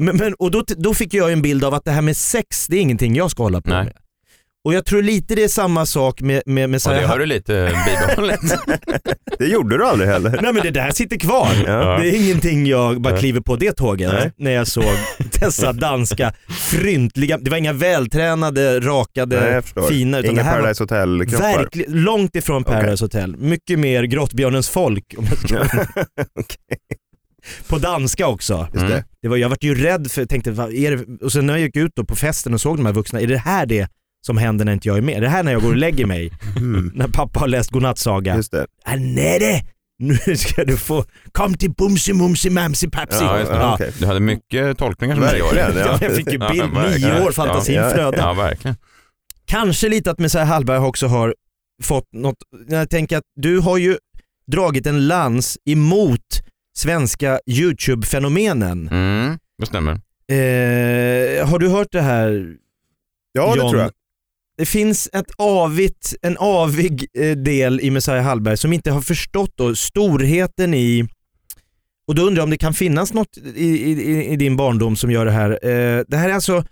[0.00, 2.66] Men, men, och då, då fick jag en bild av att det här med sex,
[2.66, 3.84] det är ingenting jag ska hålla på Nej.
[3.84, 3.92] med.
[4.68, 7.18] Och jag tror lite det är samma sak med, med, med så det här- har
[7.18, 8.40] du lite bibehållet.
[9.38, 10.38] Det gjorde du aldrig heller.
[10.42, 11.48] Nej men det där sitter kvar.
[11.66, 11.98] Ja.
[11.98, 14.32] Det är ingenting jag bara kliver på det tåget Nej.
[14.36, 14.84] när jag såg
[15.40, 16.32] dessa danska
[16.70, 21.52] fryntliga, det var inga vältränade, rakade, Nej, fina utan Inga det här Paradise Hotel-kroppar.
[21.52, 23.36] var verkligen långt ifrån Paradise Hotel.
[23.36, 25.14] Mycket mer Grottbjörnens folk.
[25.18, 25.78] Om jag ska.
[27.68, 28.68] På danska också.
[28.74, 29.04] Just det.
[29.22, 31.24] Det var, jag vart ju rädd för, tänkte, vad är det?
[31.24, 33.26] och sen när jag gick ut då på festen och såg de här vuxna, är
[33.26, 33.88] det här det
[34.28, 35.22] som händer när inte jag är med?
[35.22, 36.30] Det här när jag går och lägger mig?
[36.56, 36.90] Mm.
[36.94, 38.36] När pappa har läst godnattsaga?
[38.36, 38.66] Just det.
[38.84, 39.62] Annette,
[39.98, 43.18] nu ska du få, kom till Bumsi Mumsi Mamsi Papsi.
[43.24, 43.56] Ja, just det.
[43.56, 43.92] Ja, okej.
[43.98, 45.78] Du hade mycket tolkningar som Verkligen, nioåring.
[45.78, 45.98] ja.
[46.00, 47.14] Jag fick ju Ja, bild, verkligen.
[47.14, 47.90] nio år, fantasin Ja, ja.
[47.90, 48.16] flödade.
[48.16, 48.76] Ja, verkligen.
[49.46, 51.34] Kanske lite att Messiah Hallberg också har
[51.82, 52.36] fått något,
[52.68, 53.96] jag tänker att du har ju
[54.46, 56.20] dragit en lans emot
[56.78, 58.88] svenska YouTube-fenomenen.
[58.90, 59.92] Mm, det stämmer.
[60.30, 62.54] Eh, har du hört det här
[63.32, 63.70] Ja, det John?
[63.70, 63.90] tror jag.
[64.58, 69.52] Det finns ett avigt, en avig eh, del i Messiah Hallberg som inte har förstått
[69.56, 71.08] då storheten i,
[72.08, 75.10] och då undrar jag om det kan finnas något i, i, i din barndom som
[75.10, 75.50] gör det här.
[75.50, 76.64] Eh, det här är alltså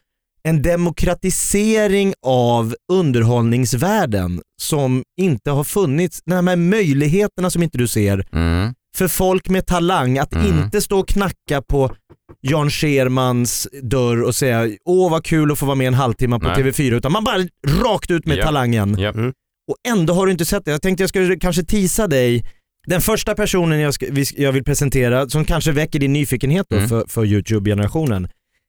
[0.43, 8.27] en demokratisering av underhållningsvärlden som inte har funnits, de här möjligheterna som inte du ser
[8.33, 10.47] Mm för folk med talang att Mm.
[10.65, 11.95] inte stå och knacka på
[12.41, 16.49] Jan Schermans dörr och säga åh vad kul att få vara med en halvtimme på
[16.49, 16.57] Nej.
[16.63, 17.39] TV4 utan man bara
[17.85, 18.45] rakt ut med Ja.
[18.45, 18.97] talangen.
[18.99, 19.09] Ja.
[19.11, 19.33] Mm.
[19.71, 20.71] Och ändå har du inte sett det.
[20.71, 22.45] Jag tänkte jag skulle kanske tisa dig.
[22.87, 24.07] Den första personen jag, ska,
[24.37, 26.89] jag vill presentera som kanske väcker din nyfikenhet då Mm.
[26.89, 28.29] för, för YouTube-generationen.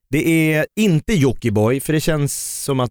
[0.10, 2.90] Det är inte Jockiboi för det känns som att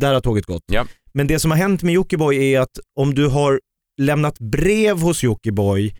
[0.00, 0.62] där har tåget gått.
[0.72, 0.86] Ja.
[1.14, 3.60] Men det som har hänt med Jockiboi är att om du har
[4.00, 5.94] lämnat brev hos Jockiboi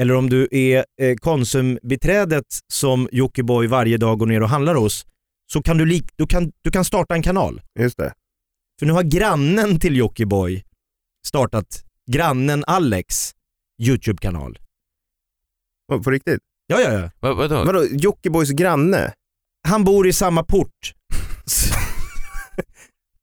[0.00, 5.06] eller om du är eh, konsumbiträdet som Jockiboi varje dag går ner och handlar hos
[5.52, 7.62] så kan du, lik, du, kan, du kan starta en kanal.
[7.78, 8.12] Just det.
[8.78, 10.62] För nu har grannen till Jockiboi
[11.26, 13.32] startat, grannen Alex
[13.82, 14.58] YouTube-kanal.
[15.92, 16.40] Oh, på riktigt?
[16.66, 17.10] Ja, ja, ja.
[17.20, 17.64] Vad, vadå?
[17.64, 19.12] Vadå, Jockibois granne?
[19.68, 20.94] Han bor i samma port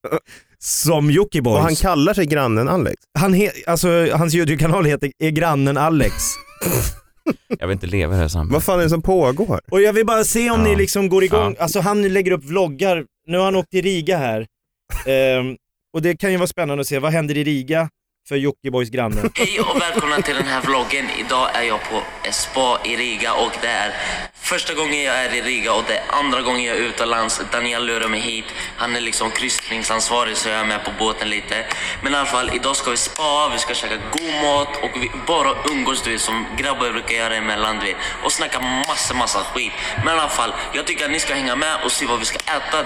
[0.63, 1.53] som Jockiboi.
[1.53, 2.95] Och han kallar sig grannen Alex?
[3.19, 6.13] han he, alltså, hans YouTube-kanal heter Är grannen Alex.
[7.59, 8.53] Jag vill inte leva i det här samhället.
[8.53, 9.59] Vad fan är det som pågår?
[9.71, 10.67] Och jag vill bara se om Ja.
[10.67, 11.63] ni liksom går igång, Ja.
[11.63, 14.47] alltså han lägger upp vloggar, nu har han åkt till Riga här.
[15.05, 15.55] Ehm,
[15.93, 17.89] och det kan ju vara spännande att se, vad händer i Riga
[18.27, 19.29] för Jockibois granne?
[19.35, 21.05] Hej och välkomna till den här vloggen.
[21.19, 23.93] Idag är jag på ett spa i Riga och det är
[24.33, 27.41] första gången jag är i Riga och det är andra gången jag är utomlands.
[27.51, 28.45] Daniel lurar mig hit.
[28.77, 31.65] Han är liksom kryssningsansvarig så jag är med på båten lite.
[32.03, 35.11] Men i alla fall, idag ska vi spa, vi ska käka god mat och vi
[35.27, 37.95] bara umgås du vet som grabbar brukar göra emellan du vet.
[38.23, 39.71] Och snacka massa, massa skit.
[39.97, 42.25] Men i alla fall, jag tycker att ni ska hänga med och se vad vi
[42.25, 42.85] ska äta.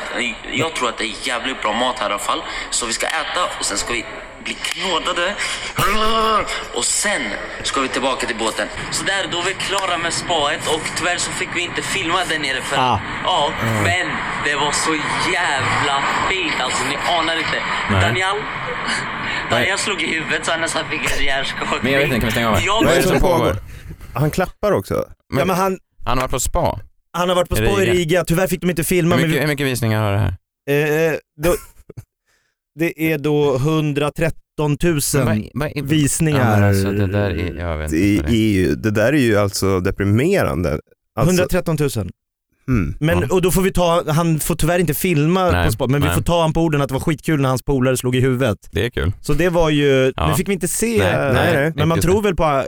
[0.52, 2.44] Jag tror att det är jävligt bra mat här i alla fall.
[2.70, 4.06] Så vi ska äta och sen ska vi
[4.46, 5.28] bli knådade.
[6.78, 7.22] Och sen
[7.64, 8.68] ska vi tillbaka till båten.
[8.92, 12.20] Så där, då är vi klara med spaet och tyvärr så fick vi inte filma
[12.30, 13.00] där nere för Ah.
[13.24, 13.52] Ja,
[13.84, 14.08] men
[14.46, 14.94] det var så
[15.34, 15.96] jävla
[16.30, 17.60] fint alltså, ni anar inte.
[17.92, 18.02] Nej.
[18.02, 18.36] Daniel,
[19.50, 21.80] Daniel slog i huvudet så han nästan fick en hjärnskakning.
[21.82, 22.60] Men jag vet inte, kan vi stänga av?
[22.66, 23.56] Jag Vad är det som pågår?
[24.14, 25.06] Han klappar också?
[25.38, 26.80] Ja, men han, Han har varit på spa.
[27.14, 28.24] Han har varit på Spa i Riga.
[28.26, 31.12] Tyvärr fick de inte filma Hur men mycket, hur vi, mycket visningar har det här?
[31.12, 31.56] eh, då,
[32.80, 34.34] Det är då 113
[34.84, 36.62] 000 Men vad- vad- visningar.
[36.62, 38.76] Ja, alltså, det där är, jag vet Det, inte.
[38.76, 40.80] det där är ju alltså deprimerande.
[41.16, 41.90] Alltså, 113 000.
[42.68, 42.96] mm.
[43.00, 43.28] Men, Ja.
[43.32, 46.08] och då får vi ta, han får tyvärr inte filma Nej, på spa, men vi
[46.08, 46.16] nej.
[46.16, 48.58] får ta han på orden att det var skitkul när hans polare slog i huvudet.
[48.72, 49.12] Det är kul.
[49.22, 50.28] Så det var ju, Ja.
[50.28, 52.22] nu fick vi inte se, Nej, nej, nej, men man tror det.
[52.28, 52.64] väl på äh,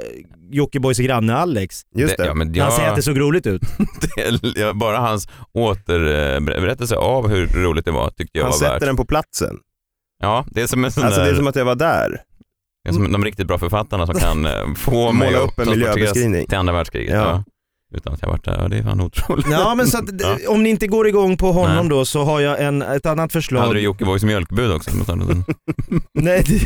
[0.51, 1.81] Jockibois granne Alex?
[1.95, 2.25] Just det.
[2.25, 3.61] Ja, men När han säger att jag, det såg roligt ut.
[4.15, 8.73] det, jag, bara hans återberättelse av hur roligt det var tyckte jag Han var sätter
[8.73, 8.81] värt.
[8.81, 9.57] den på platsen.
[10.19, 12.09] Ja, det är som en sån Alltså där, det är som att jag var där.
[12.83, 15.59] det är som de riktigt bra författarna som kan eh, få mig Måla att upp
[15.59, 16.47] en transporteras miljöbeskrivning.
[16.47, 17.13] till andra världskriget.
[17.15, 17.21] Ja.
[17.29, 17.43] Ja.
[17.97, 18.57] Utan att jag varit där.
[18.61, 19.45] Ja, det är fan otroligt.
[19.51, 20.37] Ja men så att, Ja.
[20.47, 21.89] om ni inte går igång på honom Nej.
[21.89, 23.61] då så har jag en, ett annat förslag.
[23.61, 24.91] Hade du Jockibois mjölkbud också?
[26.13, 26.59] Nej, det,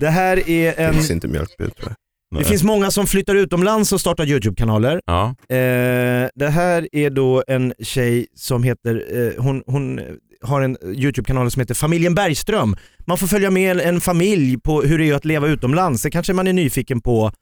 [0.00, 1.88] det här är Det en, finns inte mjölkbud tror
[2.30, 2.40] jag.
[2.42, 5.00] det finns många som flyttar utomlands och startar YouTube-kanaler.
[5.06, 9.04] Ja, Eh, det här är då en tjej som heter,
[9.36, 10.00] eh, hon, hon
[10.42, 12.76] har en YouTube-kanal som heter Familjen Bergström.
[13.06, 16.02] Man får följa med en familj på hur det är att leva utomlands.
[16.02, 17.32] Det kanske man är nyfiken på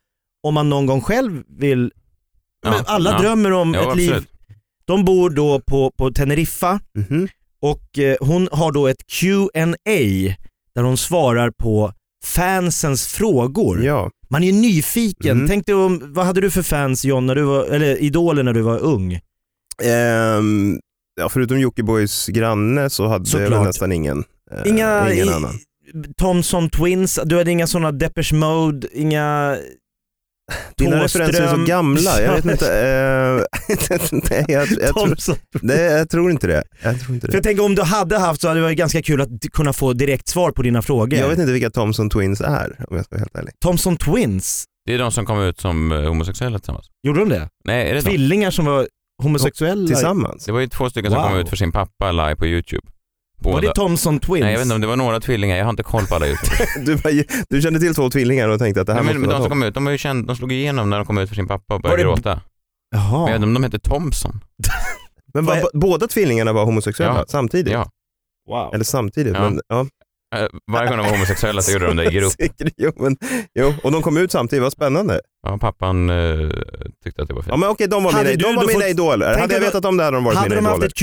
[0.46, 1.92] om man någon gång själv vill.
[2.64, 3.18] Ja, Men alla ja.
[3.18, 4.10] drömmer om Jo, ett liv.
[4.10, 4.28] absolut.
[4.84, 7.28] De bor då på, på Teneriffa Mhm.
[7.62, 10.34] och eh, hon har då ett Q&A
[10.74, 11.92] där hon svarar på
[12.24, 13.84] fansens frågor.
[13.84, 14.10] Ja.
[14.30, 15.30] Man är nyfiken.
[15.36, 15.48] Mm.
[15.48, 18.52] Tänk dig om, vad hade du för fans John, när du var, eller idoler när
[18.52, 19.20] du var ung?
[19.84, 20.80] Ehm,
[21.20, 23.66] ja, förutom Jockibois granne så hade jag väl Såklart.
[23.66, 24.24] nästan ingen.
[24.52, 25.58] eh, Inga ingen i- annan.
[26.18, 29.56] Thomson Twins, du hade inga sådana Depeche Mode, inga
[30.76, 32.66] Dina referenser är så gamla, jag vet inte.
[32.66, 33.98] eh,
[34.30, 36.62] nej, jag, jag, tror, nej, jag tror inte det.
[36.82, 37.36] Jag tror inte För det.
[37.36, 39.92] jag tänker om du hade haft så hade det varit ganska kul att kunna få
[39.92, 41.18] direkt svar på dina frågor.
[41.18, 43.52] Jag vet inte vilka Thomson Twins är om jag ska vara helt ärlig.
[43.64, 46.86] Thomson Twins, det är de som kom ut som eh, homosexuella tillsammans.
[47.06, 47.48] gjorde de det?
[47.64, 48.10] Nej, är det de?
[48.10, 48.88] Tvillingar som var
[49.22, 49.86] homosexuella?
[49.86, 50.44] Tillsammans?
[50.44, 51.28] Det var ju två stycken som Wow.
[51.30, 52.82] kom ut för sin pappa live på YouTube.
[53.42, 53.54] Båda.
[53.54, 54.40] Var det Thomson Twins?
[54.42, 56.26] Nej, jag vet inte om det var några tvillingar, jag har inte koll på alla
[56.26, 57.00] YouTube.
[57.12, 59.34] Du, du kände till två tvillingar och tänkte att det här Nej, men, men de
[59.34, 61.28] vara som kom ut, de var ju kända, de slog igenom när de kom ut
[61.28, 62.40] för sin pappa och Var började det- gråta.
[62.94, 63.10] Jaha.
[63.10, 64.40] Men jag vet inte om de hette Thompson.
[65.34, 67.24] Men var, båda tvillingarna var homosexuella Ja.
[67.28, 67.72] samtidigt?
[67.72, 67.90] Ja.
[68.50, 68.74] Wow.
[68.74, 69.34] Eller samtidigt?
[69.34, 69.40] Ja.
[69.50, 69.86] Men, ja.
[70.36, 72.32] Eh, Varje gång de var homosexuella så gjorde de det i grupp.
[72.32, 73.16] Säkert, jo, men,
[73.54, 75.20] jo, och de kom ut samtidigt, vad spännande.
[75.46, 76.50] Ja, pappan eh,
[77.04, 77.60] tyckte att det var Ja fint.
[77.60, 79.26] men okej, de var Hade mina, de var mina fått- idoler.
[79.26, 80.86] Tänk Hade jag om- vetat om det hade de varit Hade mina de haft idoler.
[80.86, 80.94] ett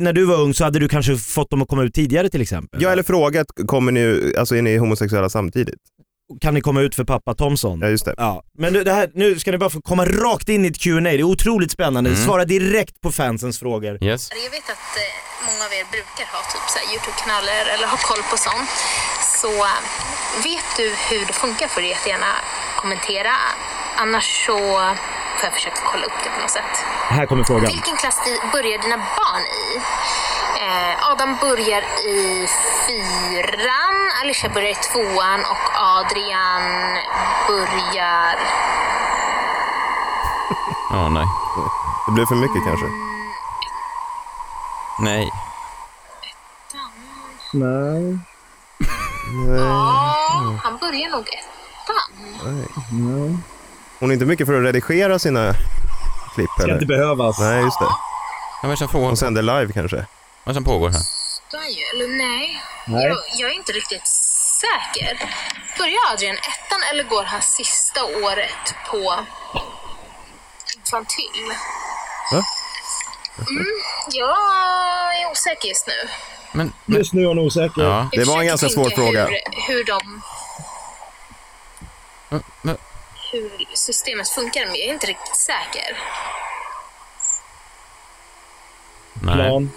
[0.00, 2.28] Q&A när du var ung så hade du kanske fått dem att komma ut tidigare
[2.28, 2.82] till exempel.
[2.82, 5.80] Ja eller frågat, kommer ni, alltså är ni homosexuella samtidigt?
[6.40, 7.80] Kan ni komma ut för pappa Thomson?
[7.80, 8.14] Ja just det.
[8.16, 10.80] Ja, men nu, det här, nu ska ni bara få komma rakt in i ett
[10.80, 11.00] Q&A.
[11.00, 12.10] det är otroligt spännande.
[12.10, 12.24] Mm.
[12.26, 14.04] Svara direkt på fansens frågor.
[14.04, 14.28] Yes.
[14.44, 18.22] Jag vet att eh, många av er brukar ha typ så Youtube-kanaler eller ha koll
[18.30, 18.70] på sånt.
[19.42, 19.80] Så eh,
[20.48, 22.32] vet du hur det funkar får du jättegärna
[22.80, 23.32] kommentera.
[23.96, 24.58] Annars så
[25.38, 26.74] får jag försöka kolla upp det på något sätt.
[27.16, 27.66] Här kommer frågan.
[27.76, 28.18] Vilken klass
[28.52, 29.66] börjar dina barn i?
[30.60, 32.48] Eh, Adam börjar i
[32.86, 36.62] fyran, Alicia börjar i tvåan och Adrian
[37.48, 38.34] börjar...
[40.90, 41.26] Ja, nej.
[42.06, 42.86] Det blev för mycket kanske.
[45.00, 45.30] Nej.
[47.52, 48.18] Nej.
[49.58, 50.14] Ja,
[50.64, 52.12] han börjar nog ettan.
[54.00, 55.52] Hon är inte mycket för att redigera sina
[56.34, 56.74] klipp Ska eller?
[56.74, 57.38] inte behövas.
[57.38, 57.86] Nej just det.
[58.62, 60.06] Ja, det som pågår, Hon sänder live kanske.
[60.48, 61.02] Vad som pågår här?
[61.94, 62.62] Eller nej.
[62.86, 63.06] Nej.
[63.06, 64.06] Jag, jag är inte riktigt
[64.60, 65.30] säker.
[65.78, 69.24] Börjar Adrian ettan eller går han sista året på
[70.76, 71.52] infantil?
[72.32, 72.44] Va?
[73.50, 73.66] Mm,
[74.12, 74.36] jag
[75.20, 76.08] är osäker just nu.
[76.52, 77.82] Men, men Just nu är hon osäker.
[77.82, 78.08] ja.
[78.12, 79.26] Det var en ganska svår fråga.
[79.26, 80.22] Hur, hur, de,
[82.28, 82.78] men- men-
[83.32, 85.98] hur systemet funkar, men jag är inte riktigt säker.
[89.22, 89.34] Nej.
[89.34, 89.70] Plan.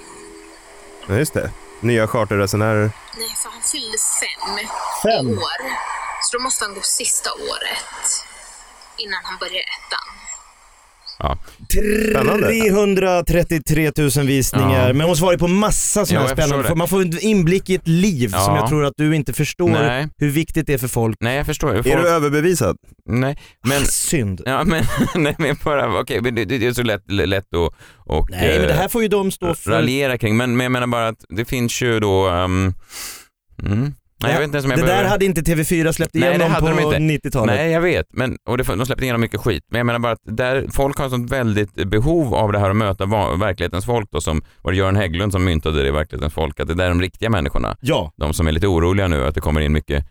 [1.12, 1.52] Ja, just det.
[1.80, 2.92] Nya charterresenärer.
[3.18, 4.68] Nej, för han fyllde fem,
[5.04, 5.30] Fem?
[5.30, 5.62] i år.
[6.24, 8.04] Så då måste han gå sista året
[8.98, 10.08] innan han börjar ettan.
[11.24, 11.38] Ja.
[12.12, 12.48] Spännande.
[12.48, 14.94] 333 000 visningar, Ja.
[14.94, 16.76] men hon svarar på massa sådana Ja, här spännande.
[16.76, 18.58] Man får en inblick i ett liv som Ja.
[18.58, 20.08] jag tror att du inte förstår Nej.
[20.18, 21.18] hur viktigt det är för folk.
[21.20, 21.70] Nej, jag förstår.
[21.76, 22.78] Är Folk- du överbevisad?
[23.10, 23.86] Nej, men...
[23.86, 24.42] Synd.
[24.46, 24.84] Ja, men,
[25.16, 27.74] nej, men bara, okej, men det, det är så lätt, lätt att
[28.06, 29.72] och, Nej, men det här eh, får ju de stå för.
[29.72, 30.38] raljera kring.
[30.38, 32.28] Men, men jag menar bara att det finns ju då...
[32.30, 32.74] ehm,
[33.66, 35.04] mm, nej, jag vet inte ens om jag det behöver...
[35.04, 37.28] där hade inte TV4 släppt Nej, igenom på de inte.
[37.28, 37.56] 90-talet.
[37.56, 38.06] Nej, jag vet.
[38.14, 39.64] Men, och det, de släppte igenom mycket skit.
[39.70, 42.70] Men jag menar bara att där, folk har ett sånt väldigt behov av det här
[42.70, 46.34] att möta va, verklighetens folk då, som var det Göran Hägglund som myntade det, verklighetens
[46.34, 47.78] folk, att det där är de riktiga människorna.
[47.82, 48.12] Ja.
[48.18, 50.06] De som är lite oroliga nu att det kommer in mycket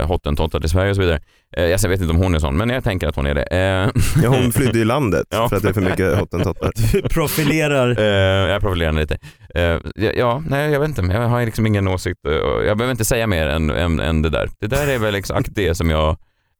[0.00, 1.20] hottentottar i Sverige och så vidare.
[1.56, 3.42] Eh, jag vet inte om hon är sån, men jag tänker att hon är det.
[3.42, 5.48] Eh, Ja, hon flydde i landet Ja.
[5.48, 6.72] för att det är för mycket hottentottar.
[6.92, 7.98] Du profilerar.
[8.00, 9.18] Eh, jag profilerar lite.
[9.54, 9.78] Eh,
[10.16, 12.18] ja, nej jag vet inte, jag har liksom ingen åsikt.
[12.26, 12.32] eh,
[12.66, 14.48] Jag behöver inte säga mer än, än, än det där.
[14.60, 16.08] Det där är väl exakt det som jag,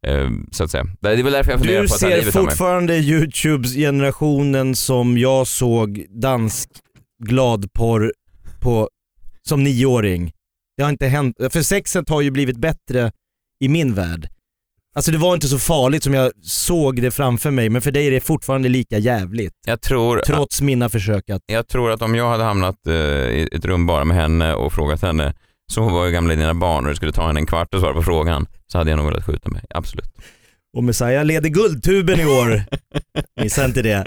[0.07, 0.85] eh, så att säga.
[1.01, 2.51] Det är väl därför jag funderar Du på att ta ser livet av mig.
[2.51, 6.69] fortfarande Youtubes generationen som jag såg dansk
[7.25, 8.13] gladporr
[8.61, 8.89] på,
[9.49, 10.33] som nioåring.
[10.77, 13.13] Det har inte hänt, för sexet har ju blivit bättre
[13.63, 14.29] i min värld.
[14.95, 18.07] Alltså det var inte så farligt som jag såg det framför mig, men för dig
[18.07, 19.53] är det fortfarande lika jävligt.
[19.67, 21.43] Jag tror, Trots mina försök att...
[21.47, 24.73] jag tror att om jag hade hamnat eh, i ett rum bara med henne och
[24.73, 25.35] frågat henne,
[25.73, 27.95] så var ju gamla dina barn och det skulle ta henne en kvart att svara
[27.95, 29.63] på frågan, så hade jag nog velat skjuta mig.
[29.71, 30.11] Absolut.
[30.77, 32.65] Och Messiah leder Guldtuben i år.
[33.41, 34.07] Missa inte det.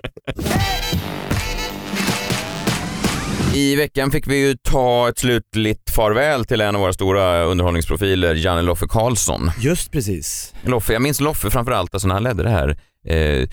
[3.56, 8.36] I veckan fick vi ju ta ett slutligt farväl till en av våra stora underhållningsprofiler,
[8.36, 9.52] Janne Loffe Karlsson.
[9.60, 10.54] Just precis.
[10.64, 13.48] Loffe, jag minns Loffe framförallt alltså när han ledde det här eh,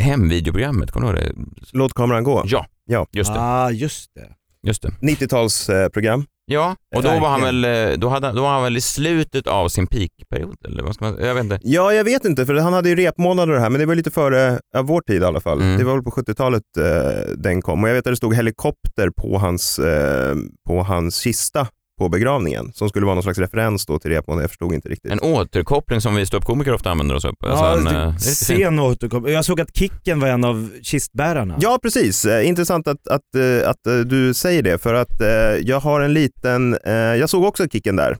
[0.00, 1.42] hemvideoprogrammet, kommer du ihåg det?
[1.72, 2.42] Låt kameran gå.
[2.46, 3.06] Ja, Ja.
[3.12, 3.40] just det.
[3.40, 4.28] Ah, just det.
[4.62, 4.88] Just det.
[5.00, 6.24] 90-talsprogram.
[6.50, 9.46] Ja, och då var, han väl, eh, då, hade, då var han väl i slutet
[9.46, 11.58] av sin peakperiod, eller vad ska man Jag vet inte.
[11.62, 13.94] Ja, jag vet inte, för han hade ju repmånader och det här, men det var
[13.94, 15.60] lite före ja, vår tid i alla fall.
[15.60, 15.78] Mm.
[15.78, 17.82] Det var väl på 70-talet eh, den kom.
[17.82, 20.36] Och jag vet att det stod helikopter på hans, eh,
[20.68, 21.66] på hans kista
[21.98, 24.42] på begravningen, som skulle vara någon slags referens då till repmånaden.
[24.42, 25.12] Jag förstod inte riktigt.
[25.12, 27.34] En återkoppling som vi ståuppkomiker ofta använder oss av.
[27.40, 28.22] Alltså Ja, en, det- eh, fint.
[28.34, 29.26] sen återkom.
[29.32, 31.56] Jag såg att Kicken var en av kistbärarna.
[31.60, 32.24] Ja, precis.
[32.24, 35.20] Eh, intressant att, att, eh, att du säger det, för att
[35.62, 36.76] jag har en liten...
[37.18, 38.16] Jag såg också Kicken där.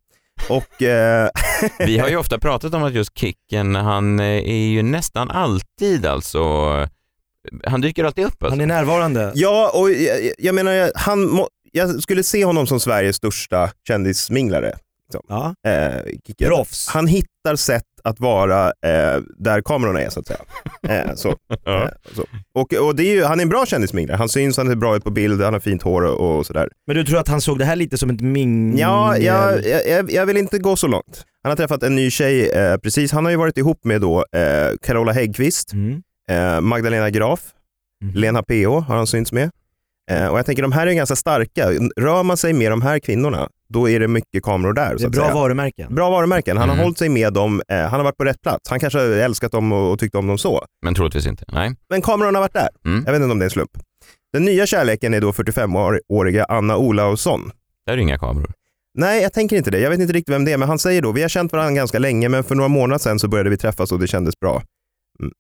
[0.49, 0.64] Och...
[1.79, 6.41] Vi har ju ofta pratat om att just Kicken, han är ju nästan alltid alltså,
[7.67, 8.49] han dyker alltid upp alltså.
[8.53, 9.33] Han är närvarande.
[9.35, 14.73] Ja, och jag, jag menar, han jag skulle se honom som Sveriges största kändissminglare.
[15.13, 15.23] Liksom.
[15.29, 15.55] Ja.
[15.71, 16.49] Eh.
[16.49, 16.89] Proffs.
[16.89, 20.41] Han hittar sätt att vara eh, där kamerorna är så att säga.
[20.89, 21.35] Eh, så.
[21.65, 21.83] Ja.
[21.85, 22.25] Eh, så.
[22.55, 24.17] Och, och det är ju, han är en bra kändissminglare.
[24.17, 26.69] Han syns, han ser bra ut på bild, han har fint hår och, och sådär.
[26.87, 28.79] Men du tror att han såg det här lite som ett mingel?
[28.81, 31.25] Ja, jag, jag, jag vill inte gå så långt.
[31.43, 33.13] Han har träffat en ny tjej eh, precis.
[33.13, 36.03] Han har ju varit ihop med då eh, Carola Häggkvist, Mm.
[36.31, 37.41] eh, Magdalena Graf,
[38.05, 38.13] Mhm.
[38.15, 39.51] Lena PH har han synts med.
[40.11, 41.71] Eh, och jag tänker de här är ganska starka.
[41.97, 44.94] Rör man sig med de här kvinnorna, då är det mycket kameror där.
[44.99, 45.35] Det är bra säga.
[45.35, 45.94] varumärken.
[45.94, 46.57] Bra varumärken.
[46.57, 46.77] Han Mm.
[46.79, 48.71] har hållit sig med dem, eh, han har varit på rätt plats.
[48.71, 50.64] Han kanske har älskat dem och, och tyckt om dem så.
[50.83, 51.44] Men troligtvis inte.
[51.49, 51.75] Nej.
[51.90, 52.68] Men kamerorna har varit där.
[52.87, 53.03] Mm.
[53.07, 53.71] Jag vet inte om det är en slump.
[54.33, 57.51] Den nya kärleken är då 45-åriga Anna Olausson.
[57.87, 58.53] Där är det inga kameror.
[58.94, 59.79] Nej, jag tänker inte det.
[59.81, 61.75] Jag vet inte riktigt vem det är, men han säger då, vi har känt varandra
[61.75, 64.62] ganska länge, men för några månader sedan så började vi träffas och det kändes bra.
[65.21, 65.33] Mm.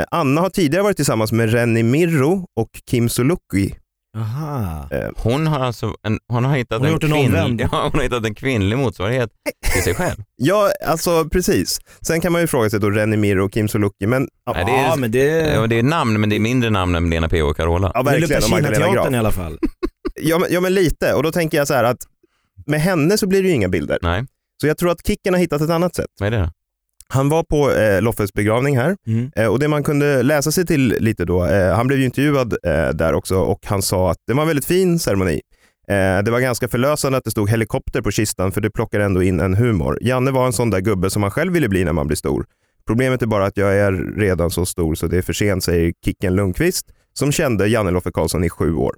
[0.00, 3.74] Eh, Anna har tidigare varit tillsammans med Renny Mirro och Kim Sulocki.
[4.16, 4.88] Aha.
[4.90, 7.60] Eh, Hon har alltså en, hon har hittat Hon har en, en kvinn- omvänd.
[7.72, 9.30] ja, hon har hittat en kvinnlig motsvarighet
[9.72, 10.16] till sig själv.
[10.36, 11.80] ja, alltså precis.
[12.00, 14.72] Sen kan man ju fråga sig då Renny Mirro och Kim Sulocki, men Nej, det
[14.72, 15.26] är- Ja, men det...
[15.54, 17.90] Ja, det är namn, men det är mindre namn än Lena P och Carola.
[17.94, 18.42] ja verkligen.
[18.44, 19.58] Och Magdalena Kina-teatern i alla fall.
[20.22, 21.14] Ja, men, ja, men lite.
[21.14, 21.98] Och då tänker jag så här att
[22.66, 23.98] med henne så blir det ju inga bilder.
[24.02, 24.24] Nej,
[24.60, 26.06] Så jag tror att Kicken har hittat ett annat sätt.
[26.20, 26.50] vad är det då?
[27.12, 29.30] Han var på eh, Loffes begravning här Mm.
[29.36, 32.52] eh, och det man kunde läsa sig till lite då, eh, han blev ju intervjuad
[32.64, 35.40] eh, där också och han sa att det var en väldigt fin ceremoni.
[35.88, 39.22] Eh, det var ganska förlösande att det stod helikopter på kistan för det plockar ändå
[39.22, 39.98] in en humor.
[40.02, 42.46] Janne var en sån där gubbe som man själv ville bli när man blir stor.
[42.86, 45.92] Problemet är bara att jag är redan så stor så det är för sent, säger
[46.04, 48.94] Kicken Lundqvist som kände Janne Loffe Karlsson i sju år.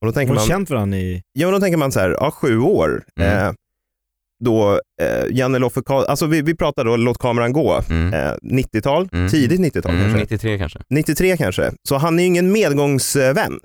[0.00, 1.22] Och då tänker Hon man, känt varandra i...
[1.32, 3.04] Ja, men då tänker man så här, ja, sju år.
[3.20, 3.54] Mm.
[4.44, 8.14] Då eh, Janne Loffe alltså vi, vi pratar då Låt kameran gå, Mm.
[8.14, 9.28] eh, 90-tal, Mm.
[9.30, 10.20] tidigt 90-tal Mm, kanske.
[10.20, 10.78] 93 kanske?
[10.90, 11.72] 93 kanske.
[11.88, 13.58] Så han är ju ingen medgångsvän,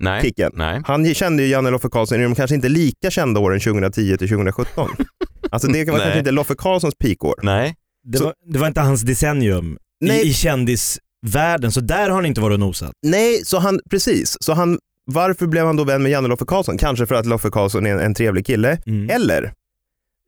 [0.00, 0.22] Nej.
[0.22, 0.52] Kicken.
[0.54, 0.80] Nej.
[0.84, 4.28] Han kände ju Janne Loffe Karlsson i de kanske inte lika kända åren 2010 till
[4.28, 4.88] 2017.
[5.50, 7.34] alltså det var kanske inte Loffe Karlssons peakår.
[7.42, 7.74] Nej.
[8.04, 10.26] Det, Så- var, det var inte hans decennium Nej.
[10.26, 12.92] i, i kändisvärlden, så där har han inte varit och nosat.
[13.06, 14.36] Nej, så han, precis.
[14.40, 16.78] Så han, varför blev han då vän med Janne Loffe Karlsson?
[16.78, 18.78] Kanske för att Loffe Karlsson är en, en trevlig kille.
[18.86, 19.10] Mm.
[19.10, 19.52] Eller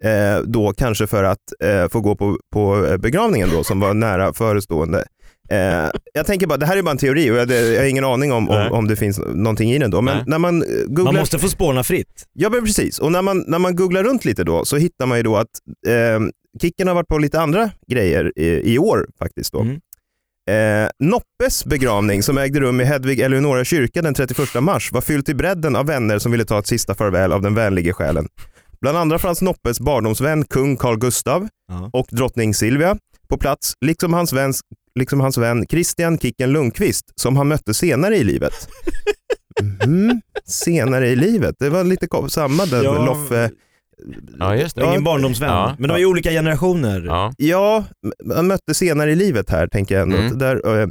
[0.04, 3.94] eh, då kanske för att eh, få gå på, på eh, begravningen då som var
[3.94, 5.04] nära förestående.
[5.50, 7.88] Eh, jag tänker bara, det här är bara en teori och jag, det, jag har
[7.88, 10.00] ingen aning om, om, om det finns någonting i den då.
[10.00, 10.24] Men Nej.
[10.26, 11.12] när man eh, googlar...
[11.12, 12.26] Man måste få spåna fritt.
[12.32, 15.18] Ja men precis, och när man, när man googlar runt lite då så hittar man
[15.18, 15.50] ju då att
[15.88, 16.20] eh,
[16.62, 19.52] Kicken har varit på lite andra grejer i, i år faktiskt.
[19.52, 19.60] Då.
[19.60, 19.80] Mm.
[20.50, 25.28] Eh, Noppes begravning som ägde rum i Hedvig Eleonora kyrka den 31 mars var fyllt
[25.28, 28.28] i bredden av vänner som ville ta ett sista farväl av den vänlige själen.
[28.80, 31.90] Bland andra fanns Noppes barndomsvän kung Carl Gustav Ja.
[31.92, 32.96] och drottning Silvia
[33.28, 34.52] på plats, liksom hans, vän,
[34.98, 38.52] liksom hans vän Christian Kicken Lundqvist som han mötte senare i livet.
[39.62, 43.04] Mhm, Senare i livet, det var lite samma där Ja.
[43.06, 43.50] Loffe
[44.38, 44.84] Ja, just det.
[44.84, 45.48] Ingen barndomsvän.
[45.50, 45.76] Ja.
[45.78, 47.02] Men de är ju olika generationer.
[47.06, 47.32] Ja.
[47.36, 47.84] Ja,
[48.24, 50.16] man mötte senare i livet här tänker jag ändå.
[50.16, 50.38] Mm.
[50.38, 50.88] Där, eh,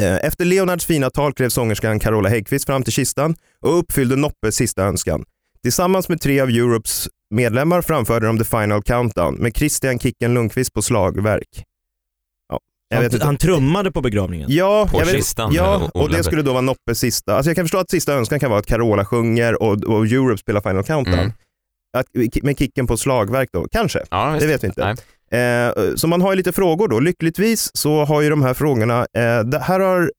[0.00, 4.54] eh, efter Leonards fina tal klev sångerskan Carola Häggkvist fram till kistan och uppfyllde Noppes
[4.56, 5.24] sista önskan.
[5.62, 10.72] Tillsammans med tre av Europes medlemmar framförde de The Final Countdown med Christian Kicken Lundqvist
[10.72, 11.64] på slagverk.
[12.48, 13.26] Ja, jag Han, vet inte.
[13.26, 14.46] han trummade på begravningen.
[14.50, 17.36] Ja, På jag vet, kistan, ja och det skulle då vara Noppes sista.
[17.36, 20.38] Alltså jag kan förstå att sista önskan kan vara att Carola sjunger och, och Europe
[20.38, 21.18] spelar Final Countdown.
[21.18, 21.32] Mm.
[21.96, 22.06] Att,
[22.42, 24.02] med Kicken på slagverk då, kanske.
[24.10, 24.36] Ja.
[24.40, 24.96] Det vet vi inte.
[25.30, 25.66] Nej.
[25.66, 27.00] Eh, så man har ju lite frågor då.
[27.00, 30.12] Lyckligtvis så har ju de här frågorna, eh, det här har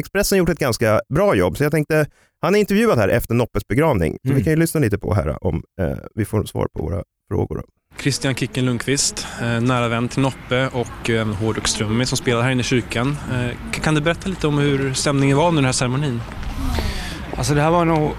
[0.00, 1.56] Expressen gjort ett ganska bra jobb.
[1.56, 2.06] Så jag tänkte,
[2.44, 4.12] han är intervjuad här efter Noppes begravning.
[4.22, 4.38] Så Mm.
[4.38, 7.62] vi kan ju lyssna lite på här om eh, vi får svar på våra frågor.
[8.00, 12.60] Christian Kicken Lundqvist, eh, nära vän till Noppe och eh, hårdrockstrummis som spelar här inne
[12.60, 13.16] i kyrkan.
[13.32, 16.20] Eh, kan du berätta lite om hur stämningen var under den här ceremonin?
[17.36, 18.10] Alltså det här var nog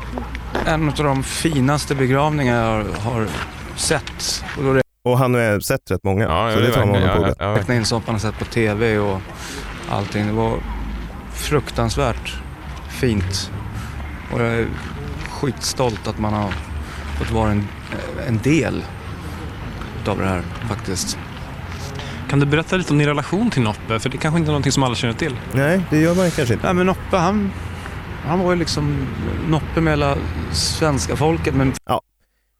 [0.66, 3.28] en av de finaste begravningar jag har
[3.76, 4.44] sett.
[4.58, 7.16] Och då Och han har sett rätt många, Ja, så det det tar man honom
[7.18, 7.36] på ordet.
[7.40, 7.60] ja, ja.
[7.60, 9.20] räkna in sånt man har sett på TV och
[9.90, 10.28] allting.
[10.28, 10.58] Det var
[11.34, 12.34] fruktansvärt
[12.90, 13.52] fint.
[14.36, 14.68] Och jag är
[15.30, 16.54] skitstolt att man har
[17.18, 17.68] fått vara en,
[18.28, 18.84] en del
[20.02, 21.18] utav det här faktiskt.
[22.30, 24.00] Kan du berätta lite om din relation till Noppe?
[24.00, 25.38] För det kanske inte är någonting som alla känner till.
[25.52, 26.66] Nej, det gör man kanske inte.
[26.66, 27.52] Nej men Noppe han,
[28.26, 29.08] han var ju liksom
[29.48, 30.18] Noppe med hela
[30.52, 31.56] svenska folket.
[31.56, 31.74] Men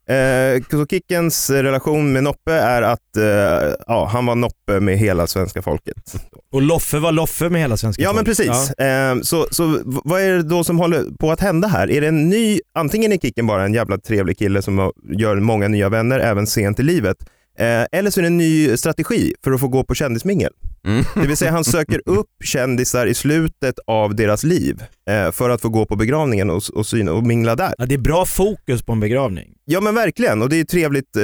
[0.08, 5.26] Eh, så Kickens relation med Noppe är att eh, ja, han var Noppe med hela
[5.26, 6.14] svenska folket.
[6.52, 8.46] Och Loffe var Loffe med hela svenska Ja men folket.
[8.46, 8.70] precis.
[8.70, 11.90] Eh, så, så vad är det då som håller på att hända här?
[11.90, 15.68] Är det en ny, antingen är Kicken bara en jävla trevlig kille som gör många
[15.68, 17.16] nya vänner även sent i livet.
[17.58, 20.52] Eh, eller så är det en ny strategi för att få gå på kändismingel.
[20.86, 21.04] Mm.
[21.14, 25.60] Det vill säga han söker upp kändisar i slutet av deras liv eh, för att
[25.60, 27.74] få gå på begravningen och, och, syna, och mingla där.
[27.78, 29.52] Ja, det är bra fokus på en begravning.
[29.64, 31.22] Ja men verkligen och det är trevligt, eh,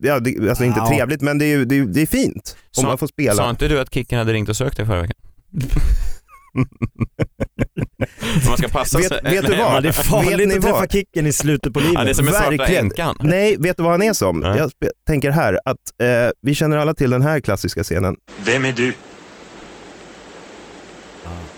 [0.00, 0.88] ja, det, alltså inte Ja.
[0.88, 3.34] trevligt men det är, det är, det är fint om Sa- man får spela.
[3.34, 5.16] Sa inte du att Kicken hade ringt och sökt dig förra veckan?
[8.48, 9.20] Man ska passa Vet- sig.
[9.24, 9.58] vet du vad?
[9.58, 10.92] Ja, det är Vet farligt att träffa vad?
[10.92, 11.94] Kicken i slutet på livet.
[11.94, 12.84] Ja, det är som en svarta Verkligen.
[12.84, 13.16] änkan.
[13.20, 14.40] Nej, vet du vad han är som?
[14.40, 14.58] Nej.
[14.58, 14.70] Jag
[15.06, 16.06] tänker här att eh,
[16.42, 18.16] vi känner alla till den här klassiska scenen.
[18.44, 18.94] Vem är du?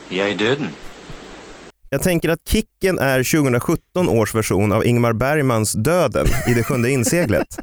[0.09, 0.69] Jag är döden.
[1.91, 6.91] Jag tänker att Kicken är 2017 års version av Ingmar Bergmans Döden i Det sjunde
[6.91, 7.47] inseglet.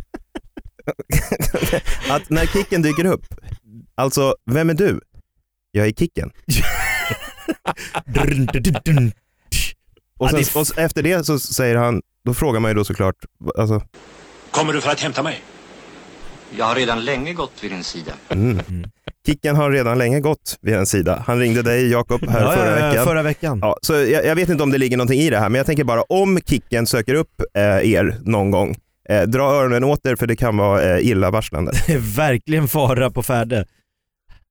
[2.09, 3.25] att när Kicken dyker upp,
[3.95, 4.99] alltså vem är du?
[5.71, 6.31] Jag är Kicken.
[10.19, 13.15] Och, sen, och efter det så säger han, då frågar man ju då såklart,
[13.57, 13.81] alltså,
[14.51, 15.41] Kommer du för att hämta mig?
[16.57, 18.11] Jag har redan länge gått vid din sida.
[18.29, 18.59] mm.
[19.25, 21.23] Kicken har redan länge gått vid en sida.
[21.27, 23.05] Han ringde dig Jakob här Ja, förra ja, ja, veckan.
[23.05, 23.59] förra veckan.
[23.61, 25.65] Ja, så jag, jag vet inte om det ligger någonting i det här, men jag
[25.65, 27.63] tänker bara om Kicken söker upp eh,
[27.93, 28.75] er någon gång,
[29.09, 31.71] eh, dra öronen åt er för det kan vara eh, illavarslande.
[31.87, 33.65] Det är verkligen fara på färde.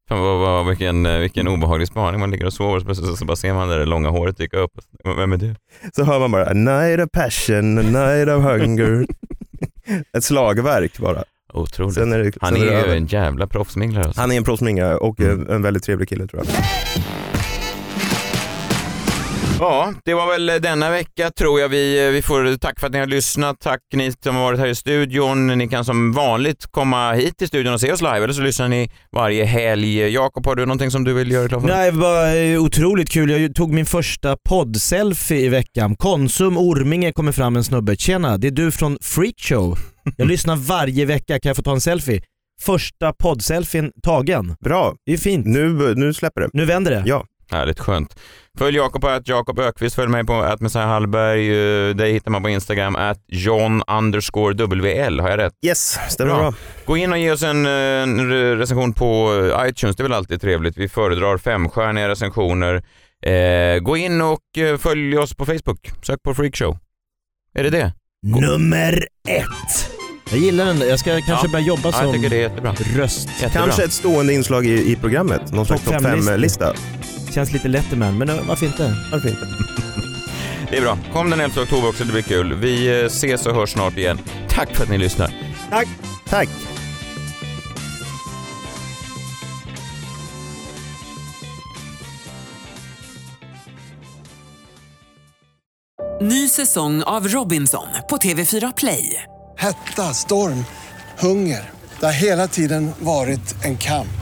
[0.09, 2.21] Fan, vad, vad, vilken, eh, vilken obehaglig spaning.
[2.21, 4.57] Man ligger och sover och så, så bara ser man det där långa håret dyka
[4.59, 4.73] upp.
[5.17, 5.55] Vem är du?
[5.93, 9.07] Så hör man bara a night of passion, a night of hunger.
[10.17, 11.25] Ett slagverk bara.
[11.55, 11.97] Otroligt.
[11.97, 14.05] Är det, Han är det ju en jävla proffsminglare.
[14.05, 14.21] Alltså.
[14.21, 15.41] Han är en proffsminglare och Mm.
[15.41, 16.55] en, en väldigt trevlig kille tror jag.
[19.63, 21.69] Ja, det var väl denna vecka tror jag.
[21.69, 23.61] Vi, vi får tack för att ni har lyssnat.
[23.61, 25.47] Tack ni som har varit här i studion.
[25.47, 28.69] Ni kan som vanligt komma hit till studion och se oss live eller så lyssnar
[28.69, 29.99] ni varje helg.
[29.99, 31.69] Jakob, har du någonting som du vill göra reklam för?
[31.69, 33.31] Nej, det var eh, otroligt kul.
[33.31, 35.97] Jag tog min första podd-selfie i veckan.
[35.97, 37.97] Konsum Orminge kommer fram en snubbe.
[37.97, 39.79] Tjena, det är du från Freakshow.
[40.17, 42.23] Jag lyssnar varje vecka, kan jag få ta en selfie?
[42.63, 44.57] Första podd-selfien tagen.
[44.65, 45.47] Bra, Det är fint.
[45.47, 46.49] nu, nu släpper det.
[46.53, 47.03] Nu vänder det.
[47.07, 47.27] Ja.
[47.53, 48.17] Härligt skönt.
[48.59, 51.49] Följ Jakob på att Jakob Ökvist, följ mig på att Messiah Hallberg.
[51.89, 55.21] eh, Dig hittar man på Instagram, att John underscore WL.
[55.21, 55.53] Har jag rätt?
[55.67, 56.41] Yes, stämmer Bra.
[56.43, 56.55] bra.
[56.87, 60.03] Gå in och ge oss en, eh, en re- recension på eh, iTunes, det är
[60.03, 60.77] väl alltid trevligt.
[60.77, 62.83] Vi föredrar femstjärniga recensioner.
[63.27, 64.41] Eh, gå in och
[64.79, 65.91] följ oss på Facebook.
[66.03, 66.79] Sök på Freakshow.
[67.55, 67.93] Är det det?
[68.27, 69.91] Nummer ett.
[70.31, 70.79] Jag gillar den.
[70.89, 71.53] Jag ska kanske Ja.
[71.53, 72.75] börja jobba Ja, som jag tycker det är jättebra.
[72.97, 73.29] röst.
[73.41, 73.63] Jättebra.
[73.65, 76.75] Kanske ett stående inslag i, i programmet, någon slags Topp fem-lista.
[77.35, 78.95] Känns lite Letterman, men eh, varför inte?
[79.13, 79.47] Varför inte?
[80.71, 80.99] Det är bra.
[81.13, 82.55] Kom den 11 oktober också, det blir kul.
[82.55, 84.19] Vi eh, ses och hörs snart igen.
[84.49, 85.35] Tack för att ni lyssnar.
[85.71, 85.89] Tack.
[86.29, 86.49] Tack.
[96.21, 99.23] Ny säsong av Robinson på TV4 Play.
[99.59, 100.65] Hetta, storm,
[101.19, 101.71] hunger.
[102.01, 104.22] Det har hela tiden varit en kamp.